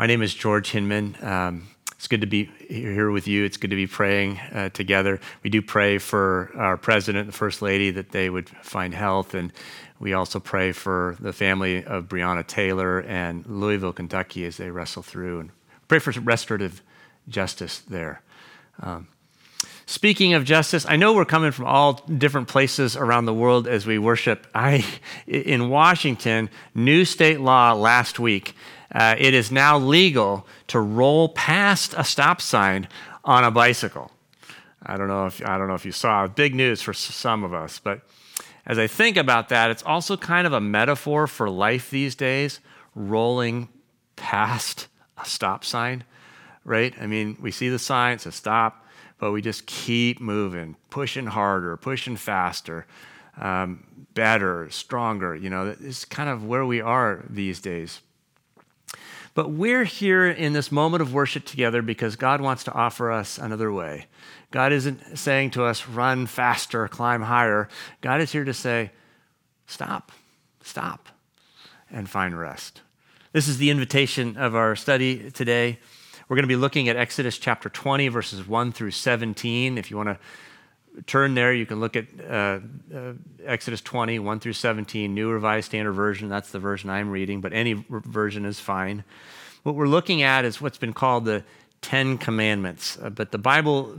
My 0.00 0.06
name 0.06 0.22
is 0.22 0.34
George 0.34 0.70
Hinman. 0.70 1.14
Um, 1.22 1.68
it's 1.92 2.08
good 2.08 2.22
to 2.22 2.26
be 2.26 2.50
here 2.70 3.10
with 3.10 3.28
you. 3.28 3.44
It's 3.44 3.58
good 3.58 3.68
to 3.68 3.76
be 3.76 3.86
praying 3.86 4.38
uh, 4.38 4.70
together. 4.70 5.20
We 5.42 5.50
do 5.50 5.60
pray 5.60 5.98
for 5.98 6.50
our 6.56 6.78
president 6.78 7.26
and 7.26 7.34
first 7.34 7.60
lady 7.60 7.90
that 7.90 8.10
they 8.10 8.30
would 8.30 8.48
find 8.48 8.94
health, 8.94 9.34
and 9.34 9.52
we 9.98 10.14
also 10.14 10.40
pray 10.40 10.72
for 10.72 11.18
the 11.20 11.34
family 11.34 11.84
of 11.84 12.08
Breonna 12.08 12.46
Taylor 12.46 13.00
and 13.00 13.44
Louisville, 13.44 13.92
Kentucky, 13.92 14.46
as 14.46 14.56
they 14.56 14.70
wrestle 14.70 15.02
through, 15.02 15.40
and 15.40 15.50
pray 15.86 15.98
for 15.98 16.18
restorative 16.22 16.80
justice 17.28 17.80
there. 17.80 18.22
Um, 18.80 19.06
Speaking 19.84 20.34
of 20.34 20.44
justice, 20.44 20.86
I 20.88 20.94
know 20.94 21.12
we're 21.12 21.24
coming 21.24 21.50
from 21.50 21.66
all 21.66 21.94
different 21.94 22.46
places 22.46 22.96
around 22.96 23.24
the 23.24 23.34
world 23.34 23.66
as 23.66 23.86
we 23.86 23.98
worship. 23.98 24.46
I, 24.54 24.86
in 25.26 25.68
Washington, 25.68 26.48
new 26.76 27.04
state 27.04 27.40
law 27.40 27.72
last 27.72 28.20
week, 28.20 28.54
uh, 28.92 29.14
it 29.18 29.34
is 29.34 29.50
now 29.50 29.78
legal 29.78 30.46
to 30.68 30.80
roll 30.80 31.28
past 31.30 31.94
a 31.96 32.04
stop 32.04 32.40
sign 32.40 32.88
on 33.24 33.44
a 33.44 33.50
bicycle. 33.50 34.10
I 34.82 34.96
don't 34.96 35.08
know 35.08 35.26
if 35.26 35.44
I 35.44 35.58
don't 35.58 35.68
know 35.68 35.74
if 35.74 35.84
you 35.84 35.92
saw 35.92 36.26
big 36.26 36.54
news 36.54 36.82
for 36.82 36.92
some 36.92 37.44
of 37.44 37.52
us, 37.52 37.78
but 37.78 38.00
as 38.66 38.78
I 38.78 38.86
think 38.86 39.16
about 39.16 39.48
that, 39.50 39.70
it's 39.70 39.82
also 39.82 40.16
kind 40.16 40.46
of 40.46 40.52
a 40.52 40.60
metaphor 40.60 41.26
for 41.26 41.50
life 41.50 41.90
these 41.90 42.14
days, 42.14 42.60
rolling 42.94 43.68
past 44.16 44.88
a 45.18 45.24
stop 45.24 45.64
sign, 45.64 46.04
right? 46.64 46.94
I 47.00 47.06
mean, 47.06 47.36
we 47.40 47.50
see 47.50 47.68
the 47.68 47.78
sign, 47.78 48.14
it 48.14 48.20
says 48.22 48.34
stop 48.34 48.86
but 49.20 49.32
we 49.32 49.42
just 49.42 49.66
keep 49.66 50.18
moving, 50.18 50.74
pushing 50.88 51.26
harder, 51.26 51.76
pushing 51.76 52.16
faster, 52.16 52.86
um, 53.38 53.84
better, 54.14 54.68
stronger. 54.70 55.36
You 55.36 55.50
know, 55.50 55.76
it's 55.78 56.06
kind 56.06 56.28
of 56.28 56.44
where 56.44 56.64
we 56.64 56.80
are 56.80 57.24
these 57.28 57.60
days. 57.60 58.00
But 59.34 59.50
we're 59.50 59.84
here 59.84 60.26
in 60.26 60.52
this 60.52 60.72
moment 60.72 61.02
of 61.02 61.14
worship 61.14 61.44
together 61.44 61.82
because 61.82 62.16
God 62.16 62.40
wants 62.40 62.64
to 62.64 62.72
offer 62.72 63.12
us 63.12 63.38
another 63.38 63.72
way. 63.72 64.06
God 64.50 64.72
isn't 64.72 65.18
saying 65.18 65.52
to 65.52 65.64
us, 65.64 65.86
run 65.86 66.26
faster, 66.26 66.88
climb 66.88 67.22
higher. 67.22 67.68
God 68.00 68.20
is 68.20 68.32
here 68.32 68.44
to 68.44 68.54
say, 68.54 68.90
stop, 69.66 70.10
stop, 70.62 71.08
and 71.90 72.10
find 72.10 72.38
rest. 72.38 72.82
This 73.32 73.46
is 73.46 73.58
the 73.58 73.70
invitation 73.70 74.36
of 74.36 74.56
our 74.56 74.74
study 74.74 75.30
today. 75.30 75.78
We're 76.28 76.36
going 76.36 76.44
to 76.44 76.48
be 76.48 76.56
looking 76.56 76.88
at 76.88 76.96
Exodus 76.96 77.38
chapter 77.38 77.68
20, 77.68 78.08
verses 78.08 78.46
1 78.46 78.72
through 78.72 78.90
17. 78.90 79.78
If 79.78 79.90
you 79.90 79.96
want 79.96 80.08
to 80.08 80.18
turn 81.06 81.34
there, 81.34 81.52
you 81.52 81.66
can 81.66 81.80
look 81.80 81.96
at 81.96 82.06
uh, 82.28 82.60
uh, 82.94 83.12
Exodus 83.44 83.80
20, 83.80 84.18
1 84.18 84.40
through 84.40 84.52
17, 84.52 85.14
New 85.14 85.30
Revised 85.30 85.66
Standard 85.66 85.92
Version. 85.92 86.28
That's 86.28 86.50
the 86.50 86.58
version 86.58 86.90
I'm 86.90 87.10
reading, 87.10 87.40
but 87.40 87.52
any 87.52 87.84
version 87.88 88.44
is 88.44 88.60
fine. 88.60 89.04
What 89.62 89.74
we're 89.74 89.86
looking 89.86 90.22
at 90.22 90.44
is 90.44 90.60
what's 90.60 90.78
been 90.78 90.92
called 90.92 91.24
the 91.24 91.44
Ten 91.82 92.18
Commandments, 92.18 92.98
uh, 93.02 93.10
but 93.10 93.32
the 93.32 93.38
Bible 93.38 93.96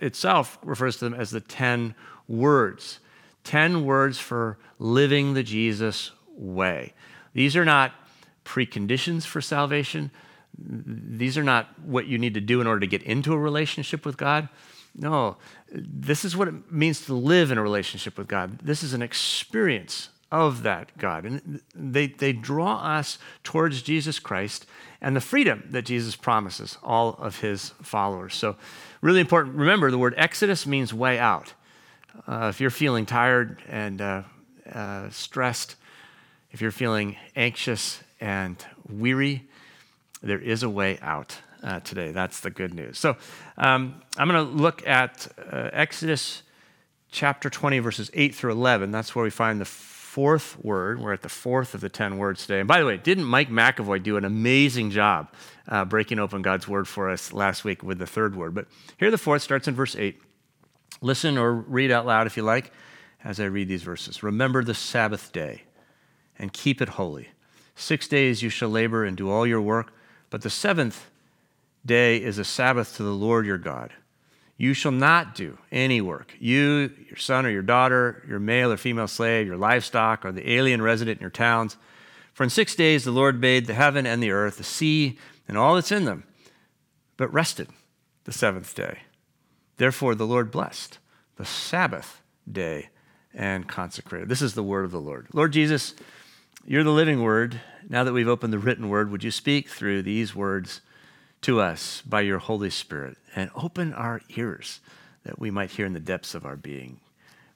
itself 0.00 0.58
refers 0.62 0.98
to 0.98 1.06
them 1.06 1.14
as 1.14 1.30
the 1.30 1.40
Ten 1.40 1.94
Words. 2.28 3.00
Ten 3.44 3.84
words 3.84 4.18
for 4.18 4.58
living 4.78 5.34
the 5.34 5.42
Jesus 5.42 6.10
way. 6.36 6.94
These 7.34 7.56
are 7.56 7.64
not 7.64 7.92
preconditions 8.44 9.24
for 9.24 9.40
salvation, 9.40 10.10
these 10.56 11.36
are 11.36 11.42
not 11.42 11.68
what 11.80 12.06
you 12.06 12.16
need 12.16 12.34
to 12.34 12.40
do 12.40 12.60
in 12.60 12.66
order 12.66 12.80
to 12.80 12.86
get 12.86 13.02
into 13.02 13.32
a 13.32 13.38
relationship 13.38 14.06
with 14.06 14.16
God. 14.16 14.48
No, 14.96 15.36
this 15.70 16.24
is 16.24 16.36
what 16.36 16.48
it 16.48 16.72
means 16.72 17.04
to 17.06 17.14
live 17.14 17.50
in 17.50 17.58
a 17.58 17.62
relationship 17.62 18.16
with 18.16 18.28
God. 18.28 18.60
This 18.60 18.82
is 18.82 18.94
an 18.94 19.02
experience 19.02 20.08
of 20.30 20.62
that 20.62 20.96
God. 20.98 21.24
And 21.24 21.60
they, 21.74 22.08
they 22.08 22.32
draw 22.32 22.76
us 22.76 23.18
towards 23.42 23.82
Jesus 23.82 24.18
Christ 24.18 24.66
and 25.00 25.14
the 25.14 25.20
freedom 25.20 25.64
that 25.70 25.82
Jesus 25.82 26.16
promises 26.16 26.78
all 26.82 27.10
of 27.18 27.40
his 27.40 27.70
followers. 27.82 28.34
So, 28.34 28.56
really 29.00 29.20
important. 29.20 29.56
Remember, 29.56 29.90
the 29.90 29.98
word 29.98 30.14
Exodus 30.16 30.66
means 30.66 30.94
way 30.94 31.18
out. 31.18 31.54
Uh, 32.26 32.46
if 32.48 32.60
you're 32.60 32.70
feeling 32.70 33.06
tired 33.06 33.62
and 33.68 34.00
uh, 34.00 34.22
uh, 34.72 35.10
stressed, 35.10 35.76
if 36.52 36.60
you're 36.60 36.70
feeling 36.70 37.16
anxious 37.36 38.00
and 38.20 38.64
weary, 38.88 39.46
there 40.22 40.38
is 40.38 40.62
a 40.62 40.70
way 40.70 40.98
out 41.02 41.38
uh, 41.64 41.80
today. 41.80 42.12
That's 42.12 42.40
the 42.40 42.50
good 42.50 42.74
news. 42.74 42.98
So 42.98 43.16
um, 43.56 44.00
I'm 44.16 44.28
going 44.28 44.46
to 44.46 44.52
look 44.52 44.86
at 44.86 45.26
uh, 45.50 45.70
Exodus 45.72 46.42
chapter 47.10 47.50
20, 47.50 47.78
verses 47.80 48.10
8 48.14 48.34
through 48.34 48.52
11. 48.52 48.90
That's 48.90 49.16
where 49.16 49.24
we 49.24 49.30
find 49.30 49.60
the 49.60 49.64
fourth 49.64 50.62
word. 50.62 51.00
We're 51.00 51.12
at 51.12 51.22
the 51.22 51.28
fourth 51.28 51.74
of 51.74 51.80
the 51.80 51.88
10 51.88 52.18
words 52.18 52.46
today. 52.46 52.60
And 52.60 52.68
by 52.68 52.78
the 52.78 52.86
way, 52.86 52.96
didn't 52.96 53.24
Mike 53.24 53.48
McAvoy 53.48 54.02
do 54.02 54.16
an 54.16 54.24
amazing 54.24 54.90
job 54.90 55.32
uh, 55.66 55.84
breaking 55.84 56.18
open 56.18 56.42
God's 56.42 56.68
word 56.68 56.86
for 56.86 57.10
us 57.10 57.32
last 57.32 57.64
week 57.64 57.82
with 57.82 57.98
the 57.98 58.06
third 58.06 58.36
word? 58.36 58.54
But 58.54 58.66
here 58.98 59.10
the 59.10 59.18
fourth 59.18 59.42
starts 59.42 59.66
in 59.66 59.74
verse 59.74 59.96
8. 59.96 60.20
Listen 61.00 61.36
or 61.38 61.52
read 61.52 61.90
out 61.90 62.06
loud 62.06 62.26
if 62.26 62.36
you 62.36 62.42
like 62.42 62.72
as 63.24 63.40
I 63.40 63.46
read 63.46 63.68
these 63.68 63.82
verses. 63.82 64.22
Remember 64.22 64.62
the 64.62 64.74
Sabbath 64.74 65.32
day 65.32 65.62
and 66.38 66.52
keep 66.52 66.80
it 66.82 66.90
holy. 66.90 67.28
Six 67.74 68.06
days 68.06 68.42
you 68.42 68.50
shall 68.50 68.68
labor 68.68 69.04
and 69.04 69.16
do 69.16 69.30
all 69.30 69.46
your 69.46 69.60
work 69.60 69.92
but 70.34 70.42
the 70.42 70.50
seventh 70.50 71.12
day 71.84 72.16
is 72.16 72.38
a 72.38 72.44
Sabbath 72.44 72.96
to 72.96 73.02
the 73.02 73.10
Lord 73.10 73.46
your 73.46 73.58
God. 73.58 73.92
You 74.56 74.72
shall 74.72 74.92
not 74.92 75.34
do 75.34 75.58
any 75.72 76.00
work, 76.00 76.34
you, 76.38 76.92
your 77.08 77.16
son 77.16 77.44
or 77.44 77.50
your 77.50 77.62
daughter, 77.62 78.24
your 78.28 78.38
male 78.38 78.70
or 78.70 78.76
female 78.76 79.08
slave, 79.08 79.46
your 79.46 79.56
livestock, 79.56 80.24
or 80.24 80.30
the 80.30 80.48
alien 80.52 80.80
resident 80.80 81.18
in 81.18 81.22
your 81.22 81.30
towns. 81.30 81.76
For 82.32 82.44
in 82.44 82.50
six 82.50 82.74
days 82.74 83.04
the 83.04 83.10
Lord 83.10 83.40
made 83.40 83.66
the 83.66 83.74
heaven 83.74 84.06
and 84.06 84.22
the 84.22 84.30
earth, 84.30 84.58
the 84.58 84.64
sea, 84.64 85.18
and 85.48 85.58
all 85.58 85.74
that's 85.74 85.92
in 85.92 86.04
them, 86.04 86.24
but 87.16 87.32
rested 87.32 87.68
the 88.24 88.32
seventh 88.32 88.74
day. 88.74 89.00
Therefore 89.76 90.14
the 90.14 90.26
Lord 90.26 90.50
blessed 90.50 90.98
the 91.36 91.44
Sabbath 91.44 92.22
day 92.50 92.90
and 93.34 93.68
consecrated. 93.68 94.28
This 94.28 94.42
is 94.42 94.54
the 94.54 94.62
word 94.62 94.84
of 94.84 94.92
the 94.92 95.00
Lord. 95.00 95.26
Lord 95.32 95.52
Jesus, 95.52 95.94
you're 96.64 96.84
the 96.84 96.90
living 96.90 97.22
word. 97.22 97.60
Now 97.88 98.04
that 98.04 98.12
we've 98.12 98.28
opened 98.28 98.52
the 98.52 98.58
written 98.58 98.88
word, 98.88 99.10
would 99.10 99.24
you 99.24 99.32
speak 99.32 99.68
through 99.68 100.02
these 100.02 100.34
words 100.34 100.80
to 101.44 101.60
us 101.60 102.02
by 102.06 102.22
your 102.22 102.38
Holy 102.38 102.70
Spirit 102.70 103.18
and 103.36 103.50
open 103.54 103.92
our 103.92 104.22
ears 104.30 104.80
that 105.24 105.38
we 105.38 105.50
might 105.50 105.70
hear 105.70 105.84
in 105.84 105.92
the 105.92 106.00
depths 106.00 106.34
of 106.34 106.46
our 106.46 106.56
being? 106.56 107.00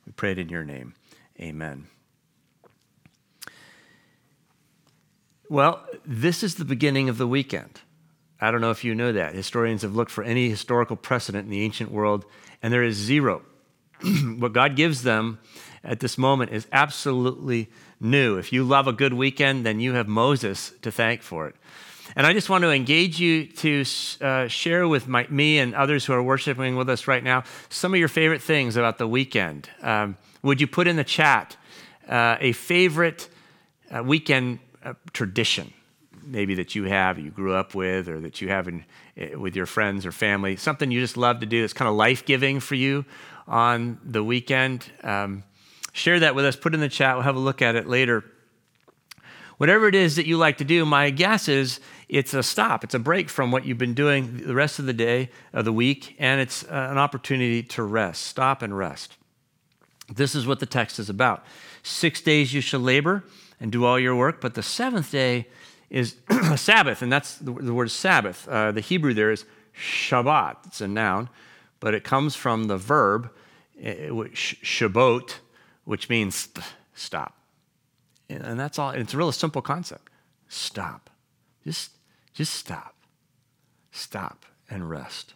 We 0.04 0.12
pray 0.12 0.32
it 0.32 0.38
in 0.38 0.50
your 0.50 0.64
name. 0.64 0.94
Amen. 1.40 1.86
Well, 5.48 5.86
this 6.04 6.42
is 6.42 6.56
the 6.56 6.66
beginning 6.66 7.08
of 7.08 7.16
the 7.16 7.26
weekend. 7.26 7.80
I 8.38 8.50
don't 8.50 8.60
know 8.60 8.70
if 8.70 8.84
you 8.84 8.94
know 8.94 9.12
that. 9.12 9.34
Historians 9.34 9.80
have 9.80 9.96
looked 9.96 10.10
for 10.10 10.22
any 10.22 10.50
historical 10.50 10.96
precedent 10.96 11.46
in 11.46 11.50
the 11.50 11.62
ancient 11.62 11.90
world, 11.90 12.26
and 12.62 12.70
there 12.70 12.84
is 12.84 12.96
zero. 12.96 13.42
what 14.36 14.52
God 14.52 14.76
gives 14.76 15.02
them 15.02 15.38
at 15.82 16.00
this 16.00 16.18
moment 16.18 16.52
is 16.52 16.66
absolutely 16.72 17.70
new. 17.98 18.36
If 18.36 18.52
you 18.52 18.64
love 18.64 18.86
a 18.86 18.92
good 18.92 19.14
weekend, 19.14 19.64
then 19.64 19.80
you 19.80 19.94
have 19.94 20.08
Moses 20.08 20.74
to 20.82 20.92
thank 20.92 21.22
for 21.22 21.48
it. 21.48 21.56
And 22.18 22.26
I 22.26 22.32
just 22.32 22.50
want 22.50 22.62
to 22.62 22.72
engage 22.72 23.20
you 23.20 23.46
to 23.46 23.84
uh, 24.20 24.48
share 24.48 24.88
with 24.88 25.06
my, 25.06 25.28
me 25.30 25.60
and 25.60 25.72
others 25.72 26.04
who 26.04 26.12
are 26.12 26.22
worshiping 26.22 26.74
with 26.74 26.90
us 26.90 27.06
right 27.06 27.22
now 27.22 27.44
some 27.68 27.94
of 27.94 28.00
your 28.00 28.08
favorite 28.08 28.42
things 28.42 28.76
about 28.76 28.98
the 28.98 29.06
weekend. 29.06 29.70
Um, 29.82 30.16
would 30.42 30.60
you 30.60 30.66
put 30.66 30.88
in 30.88 30.96
the 30.96 31.04
chat 31.04 31.56
uh, 32.08 32.36
a 32.40 32.50
favorite 32.50 33.28
uh, 33.92 34.02
weekend 34.02 34.58
uh, 34.82 34.94
tradition, 35.12 35.72
maybe 36.24 36.56
that 36.56 36.74
you 36.74 36.84
have, 36.86 37.20
you 37.20 37.30
grew 37.30 37.54
up 37.54 37.76
with, 37.76 38.08
or 38.08 38.18
that 38.18 38.40
you 38.40 38.48
have 38.48 38.66
in, 38.66 38.84
eh, 39.16 39.36
with 39.36 39.54
your 39.54 39.66
friends 39.66 40.04
or 40.04 40.10
family, 40.10 40.56
something 40.56 40.90
you 40.90 41.00
just 41.00 41.16
love 41.16 41.38
to 41.38 41.46
do 41.46 41.60
that's 41.60 41.72
kind 41.72 41.88
of 41.88 41.94
life 41.94 42.26
giving 42.26 42.58
for 42.58 42.74
you 42.74 43.04
on 43.46 43.96
the 44.02 44.24
weekend? 44.24 44.90
Um, 45.04 45.44
share 45.92 46.18
that 46.18 46.34
with 46.34 46.46
us, 46.46 46.56
put 46.56 46.74
in 46.74 46.80
the 46.80 46.88
chat, 46.88 47.14
we'll 47.14 47.22
have 47.22 47.36
a 47.36 47.38
look 47.38 47.62
at 47.62 47.76
it 47.76 47.86
later. 47.86 48.24
Whatever 49.58 49.88
it 49.88 49.94
is 49.94 50.16
that 50.16 50.26
you 50.26 50.36
like 50.36 50.58
to 50.58 50.64
do, 50.64 50.84
my 50.84 51.10
guess 51.10 51.48
is 51.48 51.80
it's 52.08 52.32
a 52.32 52.42
stop, 52.42 52.84
it's 52.84 52.94
a 52.94 52.98
break 52.98 53.28
from 53.28 53.50
what 53.50 53.66
you've 53.66 53.78
been 53.78 53.94
doing 53.94 54.38
the 54.46 54.54
rest 54.54 54.78
of 54.78 54.86
the 54.86 54.92
day, 54.92 55.30
of 55.52 55.64
the 55.64 55.72
week, 55.72 56.16
and 56.18 56.40
it's 56.40 56.64
uh, 56.64 56.88
an 56.90 56.98
opportunity 56.98 57.62
to 57.62 57.82
rest. 57.82 58.22
Stop 58.22 58.62
and 58.62 58.76
rest. 58.76 59.16
This 60.12 60.34
is 60.34 60.46
what 60.46 60.60
the 60.60 60.66
text 60.66 60.98
is 60.98 61.10
about. 61.10 61.44
Six 61.82 62.20
days 62.22 62.54
you 62.54 62.60
shall 62.60 62.80
labor 62.80 63.24
and 63.60 63.70
do 63.70 63.84
all 63.84 63.98
your 63.98 64.16
work, 64.16 64.40
but 64.40 64.54
the 64.54 64.62
seventh 64.62 65.10
day 65.10 65.48
is 65.90 66.16
a 66.28 66.56
Sabbath, 66.56 67.02
and 67.02 67.12
that's 67.12 67.36
the, 67.36 67.52
the 67.52 67.74
word 67.74 67.90
Sabbath. 67.90 68.48
Uh, 68.48 68.72
the 68.72 68.80
Hebrew 68.80 69.12
there 69.12 69.30
is 69.30 69.44
Shabbat. 69.76 70.56
It's 70.66 70.80
a 70.80 70.88
noun, 70.88 71.28
but 71.80 71.94
it 71.94 72.04
comes 72.04 72.34
from 72.34 72.64
the 72.64 72.76
verb 72.76 73.30
uh, 73.78 73.88
Shabbat, 74.32 75.34
which 75.84 76.08
means 76.08 76.48
stop. 76.94 77.34
And 78.30 78.60
that's 78.60 78.78
all. 78.78 78.90
It's 78.90 79.14
a 79.14 79.16
really 79.16 79.32
simple 79.32 79.62
concept. 79.62 80.10
Stop. 80.48 81.08
Just, 81.64 81.92
just 82.38 82.54
stop. 82.54 82.94
Stop 83.90 84.46
and 84.70 84.88
rest. 84.88 85.34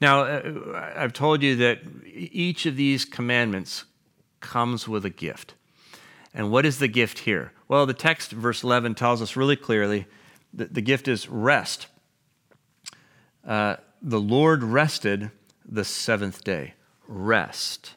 Now, 0.00 0.22
uh, 0.22 0.92
I've 0.96 1.12
told 1.12 1.40
you 1.40 1.54
that 1.54 1.82
each 2.04 2.66
of 2.66 2.74
these 2.74 3.04
commandments 3.04 3.84
comes 4.40 4.88
with 4.88 5.04
a 5.04 5.10
gift. 5.10 5.54
And 6.34 6.50
what 6.50 6.66
is 6.66 6.80
the 6.80 6.88
gift 6.88 7.20
here? 7.20 7.52
Well, 7.68 7.86
the 7.86 7.94
text, 7.94 8.32
verse 8.32 8.64
11, 8.64 8.96
tells 8.96 9.22
us 9.22 9.36
really 9.36 9.54
clearly 9.54 10.06
that 10.52 10.74
the 10.74 10.80
gift 10.80 11.06
is 11.06 11.28
rest. 11.28 11.86
Uh, 13.46 13.76
the 14.02 14.20
Lord 14.20 14.64
rested 14.64 15.30
the 15.64 15.84
seventh 15.84 16.42
day. 16.42 16.74
Rest. 17.06 17.94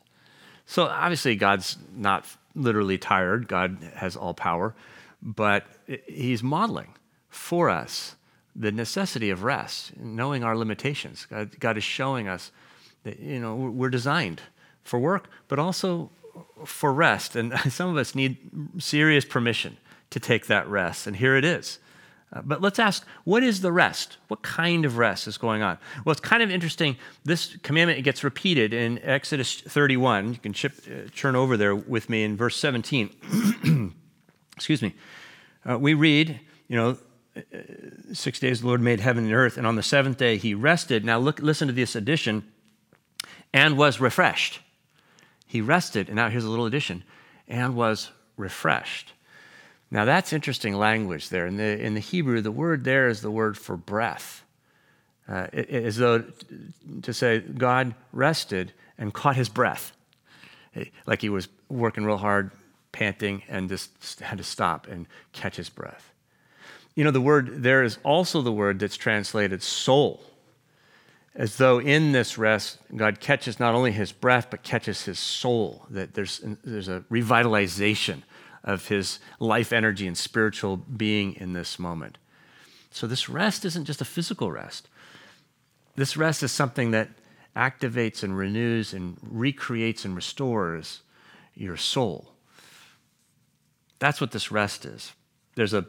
So 0.68 0.84
obviously, 0.84 1.36
God's 1.36 1.78
not 1.96 2.28
literally 2.54 3.00
tired, 3.00 3.48
God 3.48 3.80
has 3.96 4.16
all 4.16 4.36
power, 4.36 4.76
but 5.20 5.66
He's 6.06 6.44
modeling 6.44 6.94
for 7.34 7.70
us 7.70 8.16
the 8.56 8.72
necessity 8.72 9.30
of 9.32 9.44
rest, 9.44 9.98
knowing 9.98 10.44
our 10.44 10.56
limitations. 10.56 11.26
God, 11.26 11.60
God 11.60 11.78
is 11.78 11.84
showing 11.84 12.28
us 12.28 12.52
that 13.04 13.20
you 13.20 13.40
know 13.40 13.56
we're 13.56 13.90
designed 13.90 14.42
for 14.84 15.00
work, 15.00 15.30
but 15.48 15.60
also 15.60 16.12
for 16.66 16.94
rest. 16.94 17.36
And 17.36 17.58
some 17.70 17.90
of 17.90 17.98
us 17.98 18.16
need 18.16 18.38
serious 18.78 19.26
permission 19.26 19.78
to 20.12 20.20
take 20.20 20.48
that 20.48 20.68
rest. 20.68 21.08
And 21.08 21.16
here 21.16 21.36
it 21.36 21.44
is. 21.44 21.80
Uh, 22.32 22.42
but 22.44 22.62
let's 22.62 22.80
ask, 22.80 23.06
what 23.26 23.44
is 23.44 23.62
the 23.62 23.72
rest? 23.72 24.18
What 24.28 24.42
kind 24.42 24.86
of 24.86 24.98
rest 24.98 25.28
is 25.28 25.38
going 25.38 25.62
on? 25.62 25.78
Well, 26.04 26.12
it's 26.12 26.22
kind 26.22 26.42
of 26.42 26.50
interesting. 26.50 26.98
This 27.24 27.58
commandment 27.64 28.04
gets 28.04 28.24
repeated 28.24 28.74
in 28.74 29.00
Exodus 29.04 29.62
31. 29.62 30.34
You 30.34 30.40
can 30.40 30.54
chip, 30.54 30.74
uh, 30.88 31.10
turn 31.16 31.36
over 31.36 31.58
there 31.58 31.76
with 31.76 32.10
me 32.10 32.24
in 32.24 32.36
verse 32.36 32.58
17. 32.58 33.94
Excuse 34.56 34.82
me. 34.82 34.96
Uh, 35.68 35.78
we 35.78 35.94
read, 35.94 36.40
you 36.68 36.76
know, 36.76 36.98
six 38.14 38.40
days 38.40 38.62
the 38.62 38.68
Lord 38.68 38.82
made 38.82 39.00
heaven 39.00 39.26
and 39.26 39.34
earth, 39.34 39.58
and 39.58 39.66
on 39.66 39.76
the 39.76 39.84
seventh 39.84 40.18
day 40.18 40.38
he 40.38 40.54
rested. 40.54 41.04
Now 41.04 41.18
look, 41.18 41.40
listen 41.40 41.68
to 41.68 41.74
this 41.74 41.96
addition, 41.96 42.52
and 43.54 43.78
was 43.78 44.00
refreshed. 44.00 44.60
He 45.46 45.62
rested, 45.62 46.08
and 46.08 46.16
now 46.16 46.30
here's 46.30 46.46
a 46.46 46.50
little 46.50 46.66
addition, 46.66 47.04
and 47.48 47.76
was 47.76 48.12
refreshed. 48.38 49.14
Now 49.92 50.06
that's 50.06 50.34
interesting 50.34 50.76
language 50.76 51.30
there. 51.30 51.46
In 51.46 51.58
the, 51.58 51.80
in 51.80 51.94
the 51.94 52.00
Hebrew, 52.00 52.42
the 52.42 52.52
word 52.52 52.84
there 52.84 53.08
is 53.08 53.22
the 53.22 53.32
word 53.32 53.58
for 53.58 53.78
breath. 53.78 54.44
Uh, 55.28 55.48
as 55.54 55.98
though 55.98 56.24
to 57.02 57.14
say 57.14 57.40
God 57.40 57.96
rested 58.12 58.74
and 58.98 59.14
caught 59.14 59.36
his 59.36 59.50
breath, 59.50 59.94
like 61.06 61.22
he 61.22 61.30
was 61.30 61.48
working 61.70 62.04
real 62.04 62.18
hard, 62.18 62.52
panting, 62.92 63.44
and 63.48 63.70
just 63.70 64.20
had 64.20 64.38
to 64.38 64.44
stop 64.44 64.88
and 64.88 65.08
catch 65.32 65.56
his 65.56 65.70
breath. 65.70 66.13
You 66.96 67.04
know, 67.04 67.12
the 67.12 67.22
word 67.22 67.64
there 67.64 67.84
is 67.84 67.98
also 68.04 68.42
the 68.42 68.52
word 68.52 68.80
that's 68.80 68.98
translated 68.98 69.64
soul 69.64 70.22
as 71.36 71.58
though 71.58 71.80
in 71.80 72.12
this 72.12 72.38
rest, 72.38 72.78
God 72.96 73.20
catches 73.20 73.60
not 73.60 73.74
only 73.74 73.92
his 73.92 74.12
breath, 74.12 74.48
but 74.52 74.64
catches 74.64 75.06
his 75.06 75.18
soul, 75.18 75.86
that 75.90 76.14
there's, 76.14 76.42
there's 76.64 76.88
a 76.88 77.04
revitalization 77.10 78.22
of 78.64 78.88
his 78.88 79.20
life 79.40 79.74
energy 79.74 80.06
and 80.06 80.18
spiritual 80.18 80.78
being 80.78 81.34
in 81.36 81.54
this 81.54 81.80
moment. 81.80 82.18
So, 82.92 83.08
this 83.08 83.28
rest 83.28 83.66
isn't 83.66 83.86
just 83.86 84.02
a 84.02 84.06
physical 84.06 84.52
rest. 84.52 84.88
This 85.96 86.16
rest 86.16 86.44
is 86.44 86.52
something 86.52 86.92
that 86.92 87.10
activates 87.56 88.24
and 88.24 88.38
renews 88.38 88.94
and 88.94 89.18
recreates 89.22 90.06
and 90.06 90.16
restores 90.16 91.02
your 91.56 91.78
soul. 91.78 92.34
That's 93.98 94.22
what 94.22 94.32
this 94.32 94.52
rest 94.52 94.86
is. 94.86 95.14
There's 95.56 95.74
a 95.74 95.86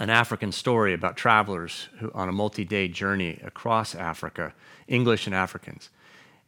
an 0.00 0.10
African 0.10 0.52
story 0.52 0.92
about 0.92 1.16
travelers 1.16 1.88
who, 1.98 2.10
on 2.14 2.28
a 2.28 2.32
multi 2.32 2.64
day 2.64 2.88
journey 2.88 3.40
across 3.44 3.94
Africa, 3.94 4.52
English 4.88 5.26
and 5.26 5.34
Africans. 5.34 5.90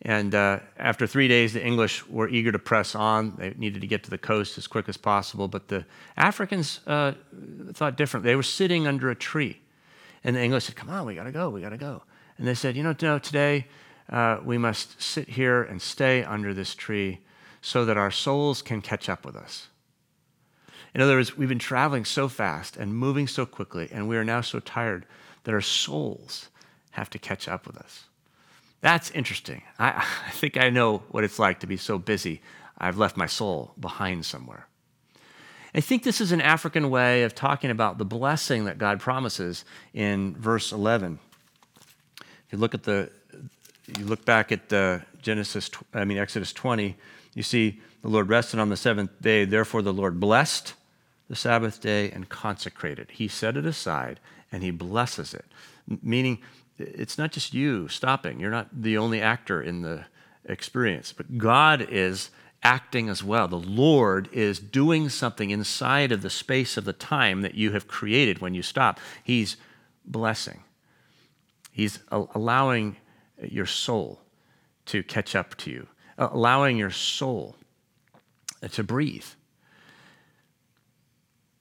And 0.03 0.35
uh, 0.35 0.61
after 0.79 1.07
three 1.07 1.27
days, 1.27 1.55
the 1.55 1.65
English 1.65 2.07
were 2.07 2.29
eager 2.29 2.53
to 2.53 2.59
press 2.59 2.95
on. 2.95 3.35
They 3.39 3.55
needed 3.57 3.81
to 3.81 3.87
get 3.87 4.03
to 4.05 4.11
the 4.11 4.19
coast 4.19 4.59
as 4.59 4.67
quick 4.67 4.89
as 4.89 4.97
possible. 4.97 5.49
But 5.49 5.69
the 5.69 5.87
Africans 6.17 6.81
uh, 6.87 7.13
thought 7.73 7.97
differently. 7.97 8.31
They 8.31 8.37
were 8.37 8.43
sitting 8.43 8.87
under 8.87 9.11
a 9.11 9.15
tree. 9.15 9.61
And 10.23 10.37
the 10.37 10.43
English 10.43 10.65
said, 10.65 10.77
Come 10.77 10.91
on, 10.91 11.07
we 11.07 11.15
got 11.15 11.25
to 11.25 11.33
go, 11.33 11.49
we 11.49 11.61
got 11.63 11.71
to 11.71 11.79
go. 11.79 12.03
And 12.37 12.47
they 12.47 12.55
said, 12.55 12.77
You 12.77 12.83
know, 12.83 12.95
no, 13.01 13.19
today 13.19 13.67
uh, 14.11 14.39
we 14.45 14.59
must 14.59 15.01
sit 15.01 15.31
here 15.31 15.63
and 15.63 15.81
stay 15.81 16.23
under 16.23 16.53
this 16.53 16.75
tree 16.75 17.21
so 17.63 17.85
that 17.85 17.97
our 17.97 18.11
souls 18.11 18.63
can 18.63 18.83
catch 18.83 19.09
up 19.09 19.25
with 19.25 19.35
us. 19.35 19.69
In 20.97 21.03
other 21.03 21.17
words, 21.17 21.37
we've 21.37 21.51
been 21.51 21.59
traveling 21.59 22.07
so 22.07 22.27
fast 22.27 22.79
and 22.79 22.97
moving 22.97 23.29
so 23.29 23.45
quickly, 23.45 23.87
and 23.93 24.09
we 24.09 24.17
are 24.17 24.25
now 24.25 24.41
so 24.41 24.61
tired 24.61 25.05
that 25.45 25.53
our 25.53 25.61
souls 25.61 26.49
have 26.93 27.11
to 27.11 27.19
catch 27.19 27.49
up 27.49 27.67
with 27.67 27.77
us. 27.77 28.05
That's 28.81 29.11
interesting. 29.11 29.61
I, 29.79 29.89
I 30.27 30.31
think 30.31 30.57
I 30.57 30.71
know 30.71 31.03
what 31.11 31.23
it's 31.23 31.39
like 31.39 31.61
to 31.61 31.67
be 31.67 31.77
so 31.77 31.99
busy, 31.99 32.41
I've 32.79 32.97
left 32.97 33.15
my 33.15 33.27
soul 33.27 33.75
behind 33.79 34.25
somewhere. 34.25 34.69
I 35.75 35.83
think 35.83 36.03
this 36.03 36.23
is 36.23 36.33
an 36.33 36.41
African 36.41 36.89
way 36.89 37.25
of 37.25 37.35
talking 37.35 37.71
about 37.71 37.99
the 37.99 38.07
blessing 38.07 38.65
that 38.65 38.79
God 38.79 38.99
promises 38.99 39.67
in 39.93 40.35
verse 40.37 40.73
11. 40.73 41.19
If 42.23 42.53
you 42.53 42.57
look 42.57 42.73
at 42.73 42.85
the, 42.85 43.11
you 43.99 44.07
look 44.07 44.25
back 44.25 44.51
at 44.51 44.71
the 44.71 45.03
Genesis, 45.21 45.71
I 45.93 46.07
mean 46.07 46.17
Exodus 46.17 46.55
20, 46.55 46.97
you 47.35 47.43
see 47.43 47.83
the 48.01 48.09
Lord 48.09 48.31
rested 48.31 48.61
on 48.61 48.71
the 48.71 48.79
seventh 48.79 49.11
day. 49.21 49.45
Therefore, 49.45 49.83
the 49.83 49.93
Lord 49.93 50.19
blessed 50.19 50.73
the 51.29 51.37
Sabbath 51.37 51.81
day 51.81 52.11
and 52.11 52.29
consecrate 52.29 52.99
it. 52.99 53.11
He 53.13 53.29
set 53.29 53.57
it 53.57 53.67
aside 53.67 54.21
and 54.53 54.63
he 54.63 54.71
blesses 54.71 55.35
it, 55.35 55.47
meaning 56.03 56.39
it's 56.79 57.19
not 57.19 57.33
just 57.33 57.55
you 57.55 57.89
stopping. 57.89 58.39
You're 58.39 58.51
not 58.51 58.69
the 58.73 58.99
only 58.99 59.21
actor 59.21 59.61
in 59.61 59.83
the 59.83 60.05
experience, 60.45 61.13
but 61.13 61.39
God 61.39 61.87
is 61.91 62.31
acting 62.63 63.09
as 63.09 63.23
well. 63.23 63.49
The 63.49 63.57
Lord 63.57 64.29
is 64.33 64.59
doing 64.59 65.09
something 65.09 65.51
inside 65.51 66.13
of 66.13 66.23
the 66.23 66.31
space 66.31 66.77
of 66.77 66.85
the 66.85 66.93
time 66.93 67.43
that 67.43 67.55
you 67.55 67.73
have 67.73 67.89
created 67.89 68.41
when 68.41 68.55
you 68.55 68.63
stop. 68.63 69.01
He's 69.23 69.57
blessing, 70.05 70.63
He's 71.73 71.99
allowing 72.11 72.97
your 73.43 73.67
soul 73.67 74.23
to 74.87 75.03
catch 75.03 75.35
up 75.35 75.57
to 75.59 75.71
you, 75.71 75.87
allowing 76.17 76.77
your 76.77 76.91
soul 76.91 77.57
to 78.71 78.83
breathe. 78.83 79.27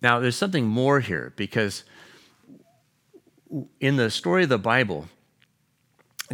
Now, 0.06 0.19
there's 0.19 0.36
something 0.36 0.68
more 0.68 1.00
here 1.00 1.34
because 1.36 1.84
in 3.80 3.96
the 3.96 4.12
story 4.12 4.44
of 4.44 4.50
the 4.50 4.60
Bible, 4.60 5.07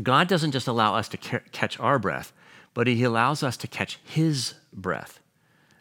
God 0.03 0.27
doesn't 0.27 0.51
just 0.51 0.67
allow 0.67 0.97
us 0.97 1.07
to 1.07 1.17
catch 1.17 1.79
our 1.79 1.97
breath, 1.97 2.33
but 2.73 2.87
He 2.87 3.01
allows 3.05 3.43
us 3.43 3.55
to 3.55 3.69
catch 3.69 3.97
His 4.03 4.55
breath. 4.73 5.21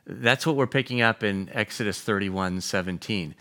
That's 0.07 0.47
what 0.47 0.55
we're 0.55 0.69
picking 0.69 1.03
up 1.03 1.25
in 1.25 1.51
Exodus 1.53 2.01
31 2.01 2.61
17. 2.61 3.35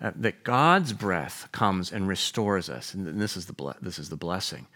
Uh, 0.00 0.12
that 0.16 0.44
God's 0.44 0.94
breath 0.94 1.50
comes 1.52 1.92
and 1.92 2.08
restores 2.08 2.70
us. 2.70 2.94
And 2.94 3.20
this 3.20 3.36
is 3.36 3.44
the, 3.44 3.52
ble- 3.52 3.76
this 3.82 3.98
is 3.98 4.08
the 4.08 4.16
blessing. 4.16 4.66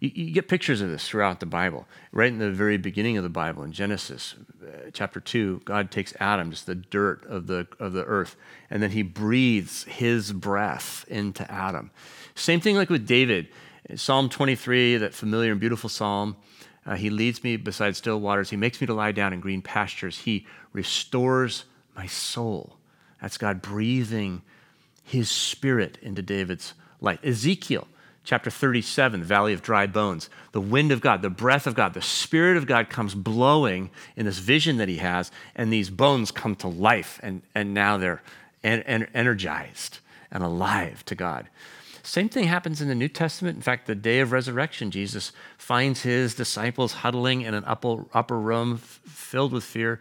You, 0.00 0.10
you, 0.14 0.30
get 0.32 0.48
pictures 0.48 0.80
of 0.80 0.90
this 0.90 1.08
throughout 1.08 1.40
the 1.40 1.46
Bible. 1.46 1.86
Right 2.12 2.32
in 2.32 2.38
the 2.38 2.50
very 2.50 2.76
beginning 2.76 3.16
of 3.16 3.22
the 3.22 3.28
Bible, 3.28 3.62
in 3.62 3.72
Genesis 3.72 4.34
uh, 4.62 4.90
chapter 4.92 5.20
2, 5.20 5.62
God 5.64 5.90
takes 5.90 6.14
Adam, 6.20 6.50
just 6.50 6.66
the 6.66 6.74
dirt 6.74 7.24
of 7.26 7.46
the, 7.46 7.66
of 7.78 7.92
the 7.92 8.04
earth, 8.04 8.36
and 8.70 8.82
then 8.82 8.90
he 8.90 9.02
breathes 9.02 9.84
his 9.84 10.32
breath 10.32 11.04
into 11.08 11.50
Adam. 11.50 11.90
Same 12.34 12.60
thing 12.60 12.76
like 12.76 12.90
with 12.90 13.06
David. 13.06 13.48
Psalm 13.96 14.28
23, 14.28 14.96
that 14.98 15.14
familiar 15.14 15.52
and 15.52 15.60
beautiful 15.60 15.90
psalm. 15.90 16.36
Uh, 16.86 16.96
he 16.96 17.10
leads 17.10 17.42
me 17.44 17.56
beside 17.56 17.96
still 17.96 18.20
waters. 18.20 18.50
He 18.50 18.56
makes 18.56 18.80
me 18.80 18.86
to 18.86 18.94
lie 18.94 19.12
down 19.12 19.32
in 19.32 19.40
green 19.40 19.62
pastures. 19.62 20.20
He 20.20 20.46
restores 20.72 21.64
my 21.96 22.06
soul. 22.06 22.76
That's 23.20 23.38
God 23.38 23.62
breathing 23.62 24.42
his 25.02 25.30
spirit 25.30 25.98
into 26.02 26.22
David's 26.22 26.74
life. 27.00 27.20
Ezekiel 27.22 27.86
chapter 28.24 28.50
37, 28.50 29.20
the 29.20 29.26
Valley 29.26 29.52
of 29.52 29.62
Dry 29.62 29.86
Bones. 29.86 30.30
The 30.52 30.60
wind 30.60 30.90
of 30.90 31.00
God, 31.00 31.22
the 31.22 31.30
breath 31.30 31.66
of 31.66 31.74
God, 31.74 31.94
the 31.94 32.02
Spirit 32.02 32.56
of 32.56 32.66
God 32.66 32.88
comes 32.88 33.14
blowing 33.14 33.90
in 34.16 34.26
this 34.26 34.38
vision 34.38 34.78
that 34.78 34.88
he 34.88 34.96
has, 34.96 35.30
and 35.54 35.72
these 35.72 35.90
bones 35.90 36.30
come 36.30 36.56
to 36.56 36.68
life, 36.68 37.20
and, 37.22 37.42
and 37.54 37.74
now 37.74 37.98
they're 37.98 38.22
en- 38.64 38.82
en- 38.82 39.08
energized 39.14 39.98
and 40.30 40.42
alive 40.42 41.04
to 41.04 41.14
God. 41.14 41.48
Same 42.02 42.28
thing 42.28 42.44
happens 42.44 42.80
in 42.80 42.88
the 42.88 42.94
New 42.94 43.08
Testament. 43.08 43.56
In 43.56 43.62
fact, 43.62 43.86
the 43.86 43.94
day 43.94 44.20
of 44.20 44.32
resurrection, 44.32 44.90
Jesus 44.90 45.32
finds 45.56 46.02
his 46.02 46.34
disciples 46.34 46.92
huddling 46.92 47.42
in 47.42 47.54
an 47.54 47.64
upper, 47.64 48.04
upper 48.12 48.38
room 48.38 48.74
f- 48.74 49.00
filled 49.06 49.52
with 49.52 49.64
fear. 49.64 50.00